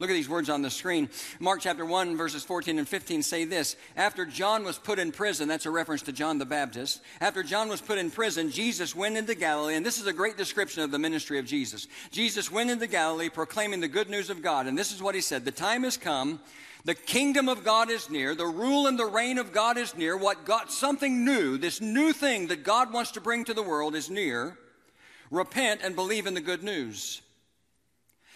Look 0.00 0.08
at 0.08 0.14
these 0.14 0.30
words 0.30 0.48
on 0.48 0.62
the 0.62 0.70
screen. 0.70 1.10
Mark 1.40 1.60
chapter 1.60 1.84
1, 1.84 2.16
verses 2.16 2.42
14 2.42 2.78
and 2.78 2.88
15 2.88 3.22
say 3.22 3.44
this 3.44 3.76
After 3.96 4.24
John 4.24 4.64
was 4.64 4.78
put 4.78 4.98
in 4.98 5.12
prison, 5.12 5.46
that's 5.46 5.66
a 5.66 5.70
reference 5.70 6.00
to 6.02 6.12
John 6.12 6.38
the 6.38 6.46
Baptist. 6.46 7.02
After 7.20 7.42
John 7.42 7.68
was 7.68 7.82
put 7.82 7.98
in 7.98 8.10
prison, 8.10 8.50
Jesus 8.50 8.96
went 8.96 9.18
into 9.18 9.34
Galilee, 9.34 9.74
and 9.74 9.84
this 9.84 10.00
is 10.00 10.06
a 10.06 10.12
great 10.14 10.38
description 10.38 10.82
of 10.82 10.90
the 10.90 10.98
ministry 10.98 11.38
of 11.38 11.44
Jesus. 11.44 11.86
Jesus 12.10 12.50
went 12.50 12.70
into 12.70 12.86
Galilee 12.86 13.28
proclaiming 13.28 13.80
the 13.80 13.88
good 13.88 14.08
news 14.08 14.30
of 14.30 14.42
God, 14.42 14.66
and 14.66 14.76
this 14.76 14.90
is 14.90 15.02
what 15.02 15.14
he 15.14 15.20
said 15.20 15.44
The 15.44 15.50
time 15.50 15.84
has 15.84 15.98
come. 15.98 16.40
The 16.82 16.94
kingdom 16.94 17.50
of 17.50 17.62
God 17.62 17.90
is 17.90 18.08
near. 18.08 18.34
The 18.34 18.46
rule 18.46 18.86
and 18.86 18.98
the 18.98 19.04
reign 19.04 19.36
of 19.36 19.52
God 19.52 19.76
is 19.76 19.94
near. 19.94 20.16
What 20.16 20.46
got 20.46 20.72
something 20.72 21.26
new, 21.26 21.58
this 21.58 21.82
new 21.82 22.14
thing 22.14 22.46
that 22.46 22.64
God 22.64 22.90
wants 22.90 23.10
to 23.10 23.20
bring 23.20 23.44
to 23.44 23.52
the 23.52 23.62
world 23.62 23.94
is 23.94 24.08
near. 24.08 24.56
Repent 25.30 25.82
and 25.84 25.94
believe 25.94 26.26
in 26.26 26.32
the 26.32 26.40
good 26.40 26.62
news. 26.62 27.20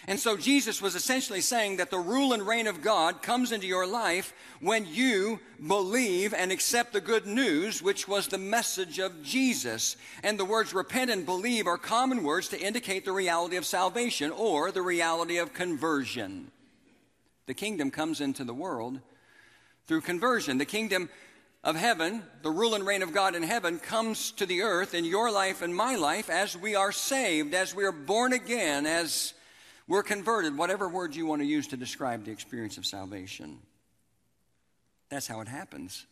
And 0.06 0.20
so 0.20 0.36
Jesus 0.36 0.82
was 0.82 0.94
essentially 0.94 1.40
saying 1.40 1.78
that 1.78 1.90
the 1.90 1.98
rule 1.98 2.34
and 2.34 2.46
reign 2.46 2.66
of 2.66 2.82
God 2.82 3.22
comes 3.22 3.52
into 3.52 3.66
your 3.66 3.86
life 3.86 4.34
when 4.60 4.86
you 4.86 5.40
believe 5.66 6.34
and 6.34 6.52
accept 6.52 6.92
the 6.92 7.00
good 7.00 7.26
news, 7.26 7.82
which 7.82 8.06
was 8.06 8.28
the 8.28 8.36
message 8.36 8.98
of 8.98 9.22
Jesus. 9.22 9.96
And 10.22 10.38
the 10.38 10.44
words 10.44 10.74
repent 10.74 11.10
and 11.10 11.24
believe 11.24 11.66
are 11.66 11.78
common 11.78 12.22
words 12.22 12.48
to 12.48 12.60
indicate 12.60 13.06
the 13.06 13.12
reality 13.12 13.56
of 13.56 13.64
salvation 13.64 14.30
or 14.30 14.70
the 14.70 14.82
reality 14.82 15.38
of 15.38 15.54
conversion. 15.54 16.50
The 17.46 17.54
kingdom 17.54 17.90
comes 17.90 18.20
into 18.20 18.44
the 18.44 18.54
world 18.54 19.00
through 19.86 20.02
conversion. 20.02 20.58
The 20.58 20.64
kingdom 20.66 21.08
of 21.62 21.76
heaven, 21.76 22.22
the 22.42 22.50
rule 22.50 22.74
and 22.74 22.86
reign 22.86 23.02
of 23.02 23.14
God 23.14 23.34
in 23.34 23.42
heaven, 23.42 23.78
comes 23.78 24.32
to 24.32 24.44
the 24.44 24.60
earth 24.60 24.92
in 24.92 25.06
your 25.06 25.30
life 25.30 25.62
and 25.62 25.74
my 25.74 25.96
life 25.96 26.28
as 26.28 26.56
we 26.56 26.74
are 26.74 26.92
saved, 26.92 27.54
as 27.54 27.74
we 27.74 27.84
are 27.84 27.92
born 27.92 28.34
again, 28.34 28.84
as 28.84 29.32
we're 29.86 30.02
converted, 30.02 30.56
whatever 30.56 30.88
word 30.88 31.14
you 31.14 31.26
want 31.26 31.42
to 31.42 31.46
use 31.46 31.68
to 31.68 31.76
describe 31.76 32.24
the 32.24 32.30
experience 32.30 32.78
of 32.78 32.86
salvation. 32.86 33.58
That's 35.10 35.26
how 35.26 35.40
it 35.40 35.48
happens. 35.48 36.06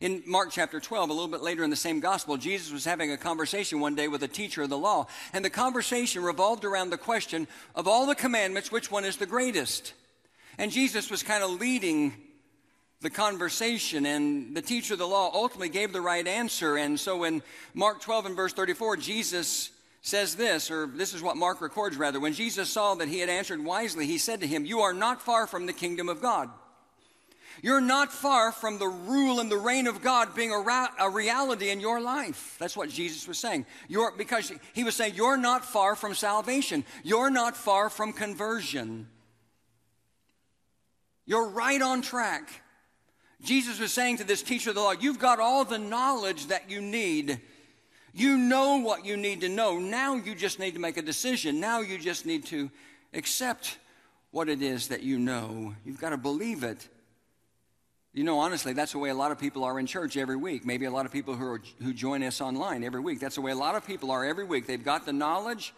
In 0.00 0.22
Mark 0.26 0.50
chapter 0.50 0.80
12, 0.80 1.10
a 1.10 1.12
little 1.12 1.28
bit 1.28 1.42
later 1.42 1.62
in 1.62 1.70
the 1.70 1.76
same 1.76 2.00
gospel, 2.00 2.36
Jesus 2.36 2.72
was 2.72 2.84
having 2.84 3.12
a 3.12 3.16
conversation 3.16 3.78
one 3.78 3.94
day 3.94 4.08
with 4.08 4.22
a 4.22 4.28
teacher 4.28 4.62
of 4.62 4.70
the 4.70 4.78
law, 4.78 5.06
and 5.32 5.44
the 5.44 5.50
conversation 5.50 6.22
revolved 6.22 6.64
around 6.64 6.90
the 6.90 6.98
question 6.98 7.46
of 7.74 7.86
all 7.86 8.06
the 8.06 8.14
commandments, 8.14 8.72
which 8.72 8.90
one 8.90 9.04
is 9.04 9.18
the 9.18 9.26
greatest? 9.26 9.92
And 10.58 10.72
Jesus 10.72 11.10
was 11.10 11.22
kind 11.22 11.44
of 11.44 11.60
leading 11.60 12.14
the 13.00 13.10
conversation, 13.10 14.06
and 14.06 14.56
the 14.56 14.62
teacher 14.62 14.94
of 14.94 14.98
the 14.98 15.06
law 15.06 15.30
ultimately 15.32 15.68
gave 15.68 15.92
the 15.92 16.00
right 16.00 16.26
answer. 16.26 16.76
And 16.76 16.98
so 16.98 17.24
in 17.24 17.42
Mark 17.74 18.00
12 18.00 18.26
and 18.26 18.36
verse 18.36 18.52
34, 18.54 18.96
Jesus 18.96 19.70
says 20.02 20.34
this, 20.34 20.70
or 20.70 20.88
this 20.88 21.14
is 21.14 21.22
what 21.22 21.36
Mark 21.36 21.60
records 21.60 21.96
rather. 21.96 22.18
When 22.18 22.32
Jesus 22.32 22.68
saw 22.68 22.94
that 22.96 23.08
he 23.08 23.20
had 23.20 23.28
answered 23.28 23.64
wisely, 23.64 24.06
he 24.06 24.18
said 24.18 24.40
to 24.40 24.46
him, 24.46 24.66
You 24.66 24.80
are 24.80 24.92
not 24.92 25.22
far 25.22 25.46
from 25.46 25.66
the 25.66 25.72
kingdom 25.72 26.08
of 26.08 26.20
God. 26.20 26.50
You're 27.62 27.80
not 27.80 28.12
far 28.12 28.50
from 28.50 28.78
the 28.78 28.88
rule 28.88 29.38
and 29.38 29.50
the 29.50 29.58
reign 29.58 29.86
of 29.86 30.02
God 30.02 30.34
being 30.34 30.50
a, 30.50 30.58
ra- 30.58 30.88
a 30.98 31.08
reality 31.08 31.70
in 31.70 31.78
your 31.78 32.00
life. 32.00 32.56
That's 32.58 32.76
what 32.76 32.88
Jesus 32.88 33.28
was 33.28 33.38
saying. 33.38 33.66
You're, 33.88 34.10
because 34.16 34.52
he 34.72 34.82
was 34.82 34.96
saying, 34.96 35.14
You're 35.14 35.36
not 35.36 35.64
far 35.64 35.94
from 35.94 36.14
salvation. 36.14 36.84
You're 37.04 37.30
not 37.30 37.56
far 37.56 37.88
from 37.88 38.12
conversion. 38.12 39.06
You're 41.24 41.50
right 41.50 41.80
on 41.80 42.02
track. 42.02 42.50
Jesus 43.40 43.78
was 43.78 43.92
saying 43.92 44.16
to 44.16 44.24
this 44.24 44.42
teacher 44.42 44.70
of 44.70 44.76
the 44.76 44.82
law, 44.82 44.92
You've 44.92 45.20
got 45.20 45.38
all 45.38 45.64
the 45.64 45.78
knowledge 45.78 46.48
that 46.48 46.68
you 46.68 46.80
need 46.80 47.40
you 48.12 48.36
know 48.36 48.76
what 48.78 49.04
you 49.04 49.16
need 49.16 49.40
to 49.40 49.48
know. 49.48 49.78
Now 49.78 50.14
you 50.14 50.34
just 50.34 50.58
need 50.58 50.74
to 50.74 50.80
make 50.80 50.96
a 50.96 51.02
decision. 51.02 51.60
Now 51.60 51.80
you 51.80 51.98
just 51.98 52.26
need 52.26 52.44
to 52.46 52.70
accept 53.14 53.78
what 54.30 54.48
it 54.48 54.62
is 54.62 54.88
that 54.88 55.02
you 55.02 55.18
know. 55.18 55.74
You've 55.84 56.00
got 56.00 56.10
to 56.10 56.16
believe 56.16 56.62
it. 56.62 56.88
You 58.14 58.24
know, 58.24 58.38
honestly, 58.40 58.74
that's 58.74 58.92
the 58.92 58.98
way 58.98 59.08
a 59.08 59.14
lot 59.14 59.32
of 59.32 59.38
people 59.38 59.64
are 59.64 59.78
in 59.78 59.86
church 59.86 60.16
every 60.18 60.36
week. 60.36 60.66
Maybe 60.66 60.84
a 60.84 60.90
lot 60.90 61.06
of 61.06 61.12
people 61.12 61.34
who, 61.34 61.46
are, 61.46 61.62
who 61.82 61.94
join 61.94 62.22
us 62.22 62.42
online 62.42 62.84
every 62.84 63.00
week. 63.00 63.20
That's 63.20 63.36
the 63.36 63.40
way 63.40 63.52
a 63.52 63.56
lot 63.56 63.74
of 63.74 63.86
people 63.86 64.10
are 64.10 64.24
every 64.24 64.44
week. 64.44 64.66
They've 64.66 64.84
got 64.84 65.06
the 65.06 65.12
knowledge, 65.14 65.72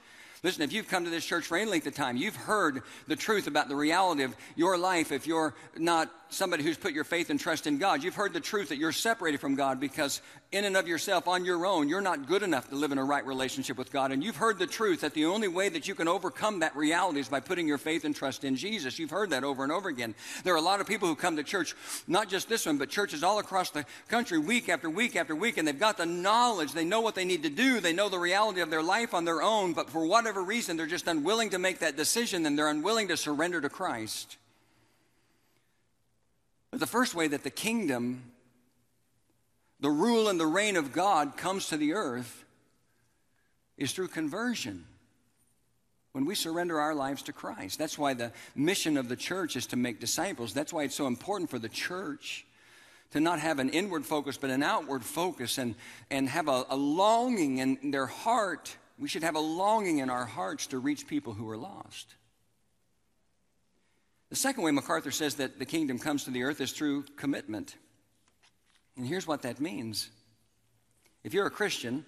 Listen, 0.44 0.60
if 0.60 0.74
you've 0.74 0.88
come 0.88 1.04
to 1.04 1.10
this 1.10 1.24
church 1.24 1.46
for 1.46 1.56
any 1.56 1.70
length 1.70 1.86
of 1.86 1.94
time, 1.94 2.18
you've 2.18 2.36
heard 2.36 2.82
the 3.06 3.16
truth 3.16 3.46
about 3.46 3.70
the 3.70 3.74
reality 3.74 4.24
of 4.24 4.36
your 4.56 4.76
life 4.76 5.10
if 5.10 5.26
you're 5.26 5.54
not 5.78 6.10
somebody 6.34 6.62
who's 6.62 6.76
put 6.76 6.92
your 6.92 7.04
faith 7.04 7.30
and 7.30 7.38
trust 7.38 7.66
in 7.66 7.78
God. 7.78 8.02
You've 8.02 8.14
heard 8.14 8.32
the 8.32 8.40
truth 8.40 8.68
that 8.68 8.78
you're 8.78 8.92
separated 8.92 9.40
from 9.40 9.54
God 9.54 9.80
because, 9.80 10.20
in 10.52 10.64
and 10.64 10.76
of 10.76 10.86
yourself, 10.88 11.28
on 11.28 11.44
your 11.44 11.64
own, 11.66 11.88
you're 11.88 12.00
not 12.00 12.26
good 12.26 12.42
enough 12.42 12.68
to 12.68 12.74
live 12.74 12.92
in 12.92 12.98
a 12.98 13.04
right 13.04 13.24
relationship 13.26 13.78
with 13.78 13.92
God. 13.92 14.12
And 14.12 14.22
you've 14.22 14.36
heard 14.36 14.58
the 14.58 14.66
truth 14.66 15.00
that 15.00 15.14
the 15.14 15.26
only 15.26 15.48
way 15.48 15.68
that 15.68 15.88
you 15.88 15.94
can 15.94 16.08
overcome 16.08 16.60
that 16.60 16.76
reality 16.76 17.20
is 17.20 17.28
by 17.28 17.40
putting 17.40 17.68
your 17.68 17.78
faith 17.78 18.04
and 18.04 18.14
trust 18.14 18.44
in 18.44 18.56
Jesus. 18.56 18.98
You've 18.98 19.10
heard 19.10 19.30
that 19.30 19.44
over 19.44 19.62
and 19.62 19.72
over 19.72 19.88
again. 19.88 20.14
There 20.42 20.54
are 20.54 20.58
a 20.58 20.62
lot 20.62 20.80
of 20.80 20.86
people 20.86 21.08
who 21.08 21.14
come 21.14 21.36
to 21.36 21.42
church, 21.42 21.74
not 22.06 22.28
just 22.28 22.48
this 22.48 22.66
one, 22.66 22.78
but 22.78 22.88
churches 22.88 23.22
all 23.22 23.38
across 23.38 23.70
the 23.70 23.84
country, 24.08 24.38
week 24.38 24.68
after 24.68 24.90
week 24.90 25.16
after 25.16 25.34
week, 25.34 25.56
and 25.56 25.66
they've 25.66 25.78
got 25.78 25.96
the 25.96 26.06
knowledge. 26.06 26.72
They 26.72 26.84
know 26.84 27.00
what 27.00 27.14
they 27.14 27.24
need 27.24 27.44
to 27.44 27.50
do. 27.50 27.80
They 27.80 27.92
know 27.92 28.08
the 28.08 28.18
reality 28.18 28.60
of 28.60 28.70
their 28.70 28.82
life 28.82 29.14
on 29.14 29.24
their 29.24 29.42
own, 29.42 29.72
but 29.72 29.90
for 29.90 30.06
whatever 30.06 30.42
reason, 30.42 30.76
they're 30.76 30.86
just 30.86 31.08
unwilling 31.08 31.50
to 31.50 31.58
make 31.58 31.78
that 31.80 31.96
decision 31.96 32.46
and 32.46 32.58
they're 32.58 32.68
unwilling 32.68 33.08
to 33.08 33.16
surrender 33.16 33.60
to 33.60 33.68
Christ. 33.68 34.36
But 36.74 36.80
the 36.80 36.86
first 36.88 37.14
way 37.14 37.28
that 37.28 37.44
the 37.44 37.50
kingdom, 37.50 38.32
the 39.78 39.90
rule 39.90 40.28
and 40.28 40.40
the 40.40 40.46
reign 40.46 40.74
of 40.74 40.90
God 40.90 41.36
comes 41.36 41.68
to 41.68 41.76
the 41.76 41.92
earth 41.92 42.44
is 43.78 43.92
through 43.92 44.08
conversion. 44.08 44.84
When 46.10 46.24
we 46.24 46.34
surrender 46.34 46.80
our 46.80 46.92
lives 46.92 47.22
to 47.22 47.32
Christ. 47.32 47.78
That's 47.78 47.96
why 47.96 48.14
the 48.14 48.32
mission 48.56 48.96
of 48.96 49.08
the 49.08 49.14
church 49.14 49.54
is 49.54 49.66
to 49.66 49.76
make 49.76 50.00
disciples. 50.00 50.52
That's 50.52 50.72
why 50.72 50.82
it's 50.82 50.96
so 50.96 51.06
important 51.06 51.48
for 51.48 51.60
the 51.60 51.68
church 51.68 52.44
to 53.12 53.20
not 53.20 53.38
have 53.38 53.60
an 53.60 53.70
inward 53.70 54.04
focus, 54.04 54.36
but 54.36 54.50
an 54.50 54.64
outward 54.64 55.04
focus 55.04 55.58
and, 55.58 55.76
and 56.10 56.28
have 56.28 56.48
a, 56.48 56.64
a 56.70 56.76
longing 56.76 57.58
in 57.58 57.92
their 57.92 58.06
heart. 58.06 58.76
We 58.98 59.06
should 59.06 59.22
have 59.22 59.36
a 59.36 59.38
longing 59.38 59.98
in 59.98 60.10
our 60.10 60.26
hearts 60.26 60.66
to 60.68 60.80
reach 60.80 61.06
people 61.06 61.34
who 61.34 61.48
are 61.50 61.56
lost. 61.56 62.16
The 64.34 64.40
second 64.40 64.64
way 64.64 64.72
MacArthur 64.72 65.12
says 65.12 65.36
that 65.36 65.60
the 65.60 65.64
kingdom 65.64 65.96
comes 65.96 66.24
to 66.24 66.32
the 66.32 66.42
earth 66.42 66.60
is 66.60 66.72
through 66.72 67.04
commitment. 67.14 67.76
And 68.96 69.06
here's 69.06 69.28
what 69.28 69.42
that 69.42 69.60
means 69.60 70.10
if 71.22 71.32
you're 71.32 71.46
a 71.46 71.52
Christian, 71.52 72.04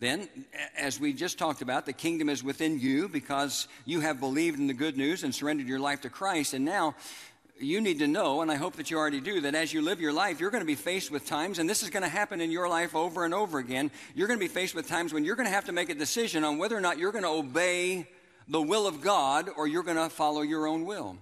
then, 0.00 0.28
as 0.76 1.00
we 1.00 1.14
just 1.14 1.38
talked 1.38 1.62
about, 1.62 1.86
the 1.86 1.94
kingdom 1.94 2.28
is 2.28 2.44
within 2.44 2.78
you 2.78 3.08
because 3.08 3.68
you 3.86 4.00
have 4.00 4.20
believed 4.20 4.58
in 4.58 4.66
the 4.66 4.74
good 4.74 4.98
news 4.98 5.24
and 5.24 5.34
surrendered 5.34 5.66
your 5.66 5.78
life 5.78 6.02
to 6.02 6.10
Christ. 6.10 6.52
And 6.52 6.66
now 6.66 6.94
you 7.58 7.80
need 7.80 8.00
to 8.00 8.06
know, 8.06 8.42
and 8.42 8.52
I 8.52 8.56
hope 8.56 8.76
that 8.76 8.90
you 8.90 8.98
already 8.98 9.22
do, 9.22 9.40
that 9.40 9.54
as 9.54 9.72
you 9.72 9.80
live 9.80 9.98
your 9.98 10.12
life, 10.12 10.40
you're 10.40 10.50
going 10.50 10.60
to 10.60 10.66
be 10.66 10.74
faced 10.74 11.10
with 11.10 11.24
times, 11.24 11.58
and 11.58 11.70
this 11.70 11.82
is 11.82 11.88
going 11.88 12.02
to 12.02 12.08
happen 12.10 12.42
in 12.42 12.50
your 12.50 12.68
life 12.68 12.94
over 12.94 13.24
and 13.24 13.32
over 13.32 13.58
again. 13.58 13.90
You're 14.14 14.28
going 14.28 14.38
to 14.38 14.44
be 14.44 14.52
faced 14.52 14.74
with 14.74 14.86
times 14.86 15.14
when 15.14 15.24
you're 15.24 15.36
going 15.36 15.48
to 15.48 15.54
have 15.54 15.64
to 15.64 15.72
make 15.72 15.88
a 15.88 15.94
decision 15.94 16.44
on 16.44 16.58
whether 16.58 16.76
or 16.76 16.82
not 16.82 16.98
you're 16.98 17.12
going 17.12 17.24
to 17.24 17.30
obey 17.30 18.06
the 18.48 18.62
will 18.62 18.86
of 18.86 19.00
God 19.00 19.48
or 19.56 19.66
you're 19.66 19.82
going 19.82 19.96
to 19.96 20.08
follow 20.08 20.42
your 20.42 20.66
own 20.66 20.84
will. 20.84 21.16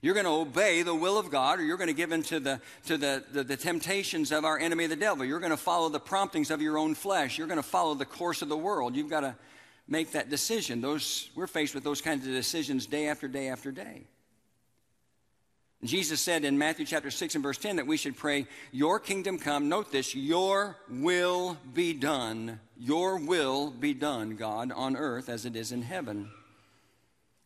You're 0.00 0.14
going 0.14 0.26
to 0.26 0.32
obey 0.32 0.82
the 0.82 0.94
will 0.94 1.18
of 1.18 1.30
God 1.30 1.58
or 1.58 1.64
you're 1.64 1.76
going 1.76 1.88
to 1.88 1.94
give 1.94 2.12
in 2.12 2.22
to, 2.24 2.38
the, 2.38 2.60
to 2.86 2.96
the, 2.96 3.24
the, 3.32 3.42
the 3.42 3.56
temptations 3.56 4.30
of 4.30 4.44
our 4.44 4.58
enemy, 4.58 4.86
the 4.86 4.96
devil. 4.96 5.24
You're 5.24 5.40
going 5.40 5.50
to 5.50 5.56
follow 5.56 5.88
the 5.88 5.98
promptings 5.98 6.50
of 6.50 6.62
your 6.62 6.78
own 6.78 6.94
flesh. 6.94 7.36
You're 7.36 7.48
going 7.48 7.58
to 7.58 7.68
follow 7.68 7.94
the 7.94 8.04
course 8.04 8.42
of 8.42 8.48
the 8.48 8.56
world. 8.56 8.94
You've 8.94 9.10
got 9.10 9.20
to 9.20 9.34
make 9.88 10.12
that 10.12 10.30
decision. 10.30 10.80
Those, 10.80 11.30
we're 11.34 11.48
faced 11.48 11.74
with 11.74 11.82
those 11.82 12.00
kinds 12.00 12.26
of 12.26 12.32
decisions 12.32 12.86
day 12.86 13.08
after 13.08 13.26
day 13.26 13.48
after 13.48 13.72
day. 13.72 14.02
Jesus 15.84 16.20
said 16.20 16.44
in 16.44 16.58
Matthew 16.58 16.84
chapter 16.84 17.10
6 17.10 17.36
and 17.36 17.44
verse 17.44 17.58
10 17.58 17.76
that 17.76 17.86
we 17.86 17.96
should 17.96 18.16
pray, 18.16 18.48
Your 18.72 18.98
kingdom 18.98 19.38
come. 19.38 19.68
Note 19.68 19.92
this, 19.92 20.12
Your 20.12 20.76
will 20.90 21.56
be 21.72 21.92
done. 21.92 22.58
Your 22.76 23.16
will 23.16 23.70
be 23.70 23.94
done, 23.94 24.34
God, 24.34 24.72
on 24.72 24.96
earth 24.96 25.28
as 25.28 25.44
it 25.44 25.54
is 25.54 25.70
in 25.70 25.82
heaven. 25.82 26.30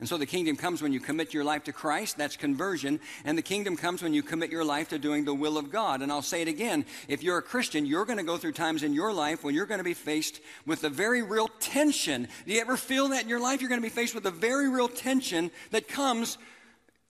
And 0.01 0.09
so 0.09 0.17
the 0.17 0.27
kingdom 0.27 0.57
comes 0.57 0.83
when 0.83 0.95
you 0.95 0.99
commit 0.99 1.33
your 1.33 1.45
life 1.45 1.65
to 1.65 1.73
Christ, 1.73 2.17
that's 2.17 2.37
conversion, 2.37 2.99
and 3.25 3.37
the 3.37 3.43
kingdom 3.43 3.77
comes 3.77 4.03
when 4.03 4.15
you 4.15 4.23
commit 4.23 4.51
your 4.51 4.65
life 4.65 4.89
to 4.89 4.99
doing 4.99 5.25
the 5.25 5.35
will 5.35 5.59
of 5.59 5.71
God. 5.71 6.03
And 6.03 6.11
I'll 6.11 6.23
say 6.23 6.43
it 6.43 6.49
again 6.49 6.87
if 7.09 7.23
you're 7.23 7.39
a 7.39 7.43
Christian, 7.43 7.85
you're 7.85 8.07
going 8.07 8.19
to 8.19 8.25
go 8.25 8.39
through 8.39 8.53
times 8.53 8.83
in 8.83 8.95
your 8.95 9.13
life 9.13 9.45
when 9.45 9.55
you're 9.55 9.67
going 9.67 9.79
to 9.79 9.85
be 9.85 9.95
faced 9.95 10.41
with 10.67 10.83
a 10.85 10.89
very 10.89 11.23
real 11.23 11.49
tension. 11.61 12.27
Do 12.47 12.53
you 12.53 12.61
ever 12.63 12.79
feel 12.79 13.09
that 13.09 13.23
in 13.23 13.29
your 13.29 13.41
life? 13.41 13.61
You're 13.61 13.69
going 13.69 13.81
to 13.81 13.87
be 13.87 13.95
faced 13.95 14.15
with 14.15 14.25
a 14.27 14.33
very 14.33 14.71
real 14.71 14.89
tension 14.89 15.51
that 15.71 15.87
comes 15.87 16.39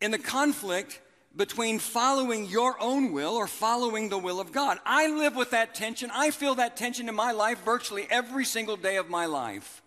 in 0.03 0.11
the 0.11 0.19
conflict 0.19 1.01
between 1.35 1.79
following 1.79 2.47
your 2.47 2.77
own 2.81 3.13
will 3.13 3.35
or 3.35 3.47
following 3.47 4.09
the 4.09 4.19
will 4.19 4.41
of 4.41 4.53
God. 4.53 4.79
I 4.85 5.09
live 5.09 5.35
with 5.35 5.51
that 5.51 5.75
tension. 5.75 6.11
I 6.13 6.31
feel 6.31 6.57
that 6.57 6.77
tension 6.77 7.09
in 7.09 7.15
my 7.15 7.33
life 7.33 7.65
virtually 7.65 8.07
every 8.11 8.45
single 8.45 8.77
day 8.77 8.97
of 8.97 9.09
my 9.09 9.27
life. 9.27 9.83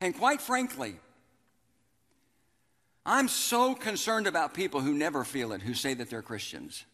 And 0.00 0.16
quite 0.16 0.40
frankly, 0.40 0.96
I'm 3.06 3.28
so 3.28 3.74
concerned 3.74 4.26
about 4.26 4.52
people 4.52 4.80
who 4.80 4.92
never 4.92 5.24
feel 5.24 5.52
it, 5.52 5.62
who 5.62 5.74
say 5.74 5.94
that 5.94 6.10
they're 6.10 6.22
Christians. 6.22 6.84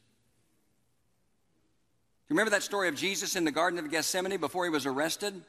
Remember 2.28 2.50
that 2.50 2.62
story 2.62 2.88
of 2.88 2.94
Jesus 2.94 3.36
in 3.36 3.44
the 3.44 3.50
Garden 3.50 3.78
of 3.78 3.90
Gethsemane 3.90 4.38
before 4.38 4.64
he 4.64 4.70
was 4.70 4.86
arrested? 4.86 5.42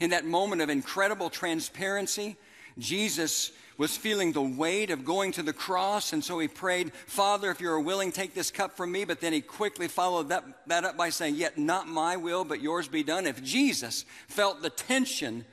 In 0.00 0.10
that 0.10 0.24
moment 0.24 0.60
of 0.60 0.70
incredible 0.70 1.30
transparency, 1.30 2.36
Jesus 2.78 3.52
was 3.76 3.96
feeling 3.96 4.32
the 4.32 4.42
weight 4.42 4.90
of 4.90 5.04
going 5.04 5.32
to 5.32 5.42
the 5.42 5.52
cross, 5.52 6.12
and 6.12 6.22
so 6.22 6.38
he 6.38 6.46
prayed, 6.46 6.92
Father, 6.92 7.50
if 7.50 7.60
you're 7.60 7.80
willing, 7.80 8.12
take 8.12 8.34
this 8.34 8.50
cup 8.50 8.76
from 8.76 8.92
me. 8.92 9.04
But 9.04 9.20
then 9.20 9.32
he 9.32 9.40
quickly 9.40 9.88
followed 9.88 10.28
that, 10.28 10.44
that 10.68 10.84
up 10.84 10.96
by 10.96 11.10
saying, 11.10 11.34
Yet 11.34 11.58
not 11.58 11.88
my 11.88 12.16
will, 12.16 12.44
but 12.44 12.60
yours 12.60 12.86
be 12.86 13.02
done. 13.02 13.26
If 13.26 13.42
Jesus 13.42 14.04
felt 14.28 14.62
the 14.62 14.70
tension 14.70 15.44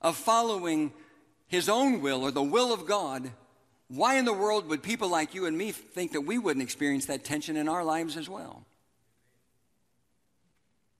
of 0.00 0.16
following 0.16 0.92
his 1.46 1.68
own 1.68 2.00
will 2.00 2.22
or 2.22 2.30
the 2.30 2.42
will 2.42 2.72
of 2.72 2.86
God, 2.86 3.30
why 3.88 4.16
in 4.16 4.24
the 4.24 4.32
world 4.32 4.66
would 4.68 4.82
people 4.82 5.08
like 5.08 5.34
you 5.34 5.44
and 5.44 5.56
me 5.56 5.70
think 5.70 6.12
that 6.12 6.22
we 6.22 6.38
wouldn't 6.38 6.62
experience 6.62 7.06
that 7.06 7.24
tension 7.24 7.58
in 7.58 7.68
our 7.68 7.84
lives 7.84 8.16
as 8.16 8.28
well? 8.28 8.64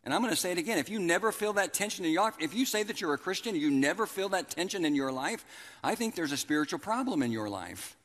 And 0.04 0.12
I'm 0.12 0.20
going 0.20 0.32
to 0.32 0.40
say 0.40 0.50
it 0.50 0.58
again. 0.58 0.78
If 0.78 0.88
you 0.88 0.98
never 0.98 1.30
feel 1.30 1.52
that 1.54 1.72
tension 1.72 2.04
in 2.04 2.10
your 2.10 2.22
life, 2.22 2.34
if 2.40 2.54
you 2.54 2.66
say 2.66 2.82
that 2.82 3.00
you're 3.00 3.14
a 3.14 3.18
Christian, 3.18 3.54
you 3.54 3.70
never 3.70 4.06
feel 4.06 4.30
that 4.30 4.50
tension 4.50 4.84
in 4.84 4.94
your 4.94 5.12
life, 5.12 5.44
I 5.82 5.94
think 5.94 6.16
there's 6.16 6.32
a 6.32 6.36
spiritual 6.36 6.80
problem 6.80 7.22
in 7.22 7.30
your 7.30 7.48
life. 7.48 7.96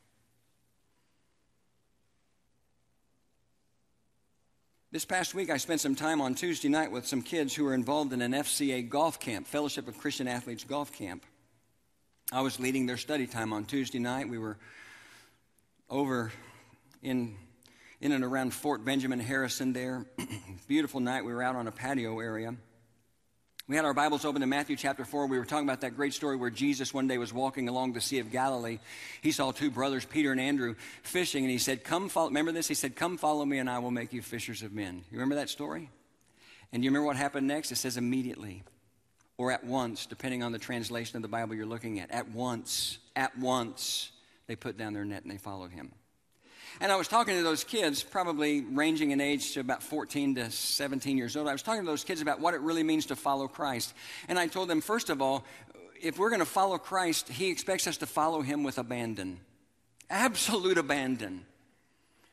This 4.91 5.05
past 5.05 5.33
week, 5.33 5.49
I 5.49 5.57
spent 5.57 5.81
some 5.81 5.95
time 5.95 6.21
on 6.21 6.33
Tuesday 6.33 6.69
night 6.69 6.91
with 6.91 7.05
some 7.05 7.21
kids 7.21 7.53
who 7.53 7.65
were 7.65 7.73
involved 7.73 8.13
in 8.13 8.21
an 8.21 8.31
FCA 8.31 8.87
golf 8.87 9.19
camp, 9.19 9.47
Fellowship 9.47 9.87
of 9.87 9.97
Christian 9.97 10.27
Athletes 10.27 10.63
golf 10.63 10.93
camp. 10.93 11.25
I 12.31 12.41
was 12.41 12.59
leading 12.59 12.85
their 12.85 12.97
study 12.97 13.27
time 13.27 13.53
on 13.53 13.65
Tuesday 13.65 13.99
night. 13.99 14.29
We 14.29 14.37
were 14.37 14.57
over 15.89 16.31
in, 17.01 17.35
in 18.01 18.11
and 18.11 18.23
around 18.23 18.53
Fort 18.53 18.85
Benjamin 18.85 19.19
Harrison 19.19 19.73
there. 19.73 20.05
Beautiful 20.67 20.99
night. 20.99 21.23
We 21.23 21.33
were 21.33 21.41
out 21.41 21.55
on 21.55 21.67
a 21.67 21.71
patio 21.71 22.19
area. 22.19 22.53
We 23.69 23.77
had 23.77 23.85
our 23.85 23.93
Bibles 23.93 24.25
open 24.25 24.41
to 24.41 24.47
Matthew 24.47 24.75
chapter 24.75 25.05
4. 25.05 25.27
We 25.27 25.39
were 25.39 25.45
talking 25.45 25.65
about 25.65 25.79
that 25.81 25.95
great 25.95 26.13
story 26.13 26.35
where 26.35 26.49
Jesus 26.49 26.93
one 26.93 27.07
day 27.07 27.17
was 27.17 27.31
walking 27.31 27.69
along 27.69 27.93
the 27.93 28.01
Sea 28.01 28.19
of 28.19 28.31
Galilee. 28.31 28.79
He 29.21 29.31
saw 29.31 29.51
two 29.51 29.71
brothers, 29.71 30.03
Peter 30.03 30.33
and 30.33 30.41
Andrew, 30.41 30.75
fishing, 31.03 31.45
and 31.45 31.51
he 31.51 31.57
said, 31.57 31.85
Come 31.85 32.09
follow. 32.09 32.27
Remember 32.27 32.51
this? 32.51 32.67
He 32.67 32.73
said, 32.73 32.97
Come 32.97 33.17
follow 33.17 33.45
me, 33.45 33.59
and 33.59 33.69
I 33.69 33.79
will 33.79 33.91
make 33.91 34.11
you 34.11 34.21
fishers 34.21 34.61
of 34.61 34.73
men. 34.73 35.05
You 35.09 35.19
remember 35.19 35.35
that 35.35 35.49
story? 35.49 35.89
And 36.73 36.83
you 36.83 36.89
remember 36.89 37.05
what 37.05 37.15
happened 37.15 37.47
next? 37.47 37.71
It 37.71 37.77
says, 37.77 37.95
Immediately 37.95 38.63
or 39.37 39.53
at 39.53 39.63
once, 39.63 40.05
depending 40.05 40.43
on 40.43 40.51
the 40.51 40.59
translation 40.59 41.15
of 41.15 41.21
the 41.21 41.29
Bible 41.29 41.55
you're 41.55 41.65
looking 41.65 42.01
at. 42.01 42.11
At 42.11 42.31
once, 42.31 42.97
at 43.15 43.37
once, 43.37 44.11
they 44.47 44.57
put 44.57 44.77
down 44.77 44.93
their 44.93 45.05
net 45.05 45.23
and 45.23 45.31
they 45.31 45.37
followed 45.37 45.71
him. 45.71 45.93
And 46.79 46.91
I 46.91 46.95
was 46.95 47.07
talking 47.07 47.35
to 47.35 47.43
those 47.43 47.63
kids, 47.63 48.03
probably 48.03 48.61
ranging 48.61 49.11
in 49.11 49.21
age 49.21 49.53
to 49.53 49.59
about 49.59 49.81
14 49.81 50.35
to 50.35 50.51
17 50.51 51.17
years 51.17 51.35
old. 51.35 51.47
I 51.47 51.51
was 51.51 51.63
talking 51.63 51.81
to 51.81 51.87
those 51.87 52.03
kids 52.03 52.21
about 52.21 52.39
what 52.39 52.53
it 52.53 52.61
really 52.61 52.83
means 52.83 53.07
to 53.07 53.15
follow 53.15 53.47
Christ. 53.47 53.93
And 54.27 54.37
I 54.37 54.47
told 54.47 54.69
them, 54.69 54.81
first 54.81 55.09
of 55.09 55.21
all, 55.21 55.43
if 56.01 56.19
we're 56.19 56.29
going 56.29 56.39
to 56.39 56.45
follow 56.45 56.77
Christ, 56.77 57.29
He 57.29 57.49
expects 57.49 57.87
us 57.87 57.97
to 57.97 58.05
follow 58.05 58.41
Him 58.41 58.63
with 58.63 58.77
abandon. 58.77 59.39
Absolute 60.09 60.77
abandon. 60.77 61.45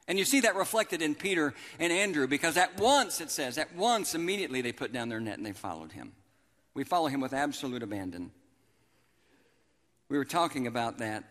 And 0.06 0.18
you 0.18 0.24
see 0.24 0.40
that 0.40 0.54
reflected 0.54 1.00
in 1.00 1.14
Peter 1.14 1.54
and 1.78 1.92
Andrew 1.92 2.26
because 2.26 2.56
at 2.58 2.78
once, 2.78 3.22
it 3.22 3.30
says, 3.30 3.56
at 3.56 3.74
once, 3.74 4.14
immediately 4.14 4.60
they 4.60 4.72
put 4.72 4.92
down 4.92 5.08
their 5.08 5.20
net 5.20 5.38
and 5.38 5.46
they 5.46 5.52
followed 5.52 5.92
Him. 5.92 6.12
We 6.74 6.82
follow 6.82 7.06
him 7.06 7.20
with 7.20 7.32
absolute 7.32 7.84
abandon. 7.84 8.32
We 10.08 10.18
were 10.18 10.24
talking 10.24 10.66
about 10.66 10.98
that. 10.98 11.24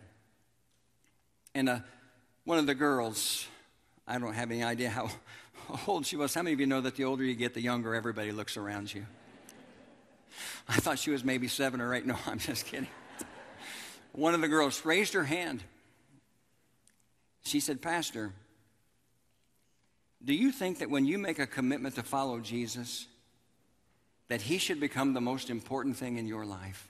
And 1.53 1.69
uh, 1.69 1.79
one 2.45 2.57
of 2.57 2.65
the 2.65 2.75
girls, 2.75 3.47
I 4.07 4.19
don't 4.19 4.33
have 4.33 4.51
any 4.51 4.63
idea 4.63 4.89
how 4.89 5.09
old 5.87 6.05
she 6.05 6.15
was. 6.15 6.33
How 6.33 6.41
many 6.41 6.53
of 6.53 6.59
you 6.59 6.65
know 6.65 6.81
that 6.81 6.95
the 6.95 7.05
older 7.05 7.23
you 7.23 7.35
get, 7.35 7.53
the 7.53 7.61
younger 7.61 7.95
everybody 7.95 8.31
looks 8.31 8.57
around 8.57 8.93
you? 8.93 9.05
I 10.67 10.77
thought 10.77 10.99
she 10.99 11.11
was 11.11 11.23
maybe 11.23 11.47
seven 11.47 11.81
or 11.81 11.93
eight. 11.93 12.05
No, 12.05 12.17
I'm 12.27 12.39
just 12.39 12.65
kidding. 12.65 12.87
One 14.11 14.33
of 14.33 14.41
the 14.41 14.47
girls 14.47 14.85
raised 14.85 15.13
her 15.13 15.23
hand. 15.23 15.63
She 17.45 17.59
said, 17.59 17.81
Pastor, 17.81 18.31
do 20.23 20.33
you 20.33 20.51
think 20.51 20.79
that 20.79 20.89
when 20.89 21.05
you 21.05 21.17
make 21.17 21.39
a 21.39 21.47
commitment 21.47 21.95
to 21.95 22.03
follow 22.03 22.39
Jesus, 22.39 23.07
that 24.29 24.41
He 24.41 24.57
should 24.57 24.79
become 24.79 25.13
the 25.13 25.21
most 25.21 25.49
important 25.49 25.97
thing 25.97 26.17
in 26.17 26.27
your 26.27 26.45
life? 26.45 26.87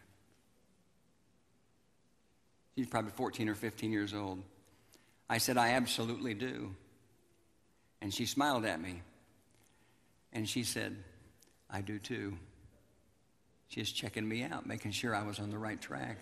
She's 2.75 2.87
probably 2.87 3.11
14 3.11 3.49
or 3.49 3.55
15 3.55 3.91
years 3.91 4.13
old. 4.13 4.43
I 5.29 5.37
said, 5.37 5.57
I 5.57 5.69
absolutely 5.69 6.33
do. 6.33 6.75
And 8.01 8.13
she 8.13 8.25
smiled 8.25 8.65
at 8.65 8.81
me. 8.81 9.01
And 10.33 10.47
she 10.47 10.63
said, 10.63 10.95
I 11.69 11.81
do 11.81 11.99
too. 11.99 12.37
She's 13.67 13.91
checking 13.91 14.27
me 14.27 14.43
out, 14.43 14.67
making 14.67 14.91
sure 14.91 15.15
I 15.15 15.23
was 15.23 15.39
on 15.39 15.49
the 15.49 15.57
right 15.57 15.81
track. 15.81 16.17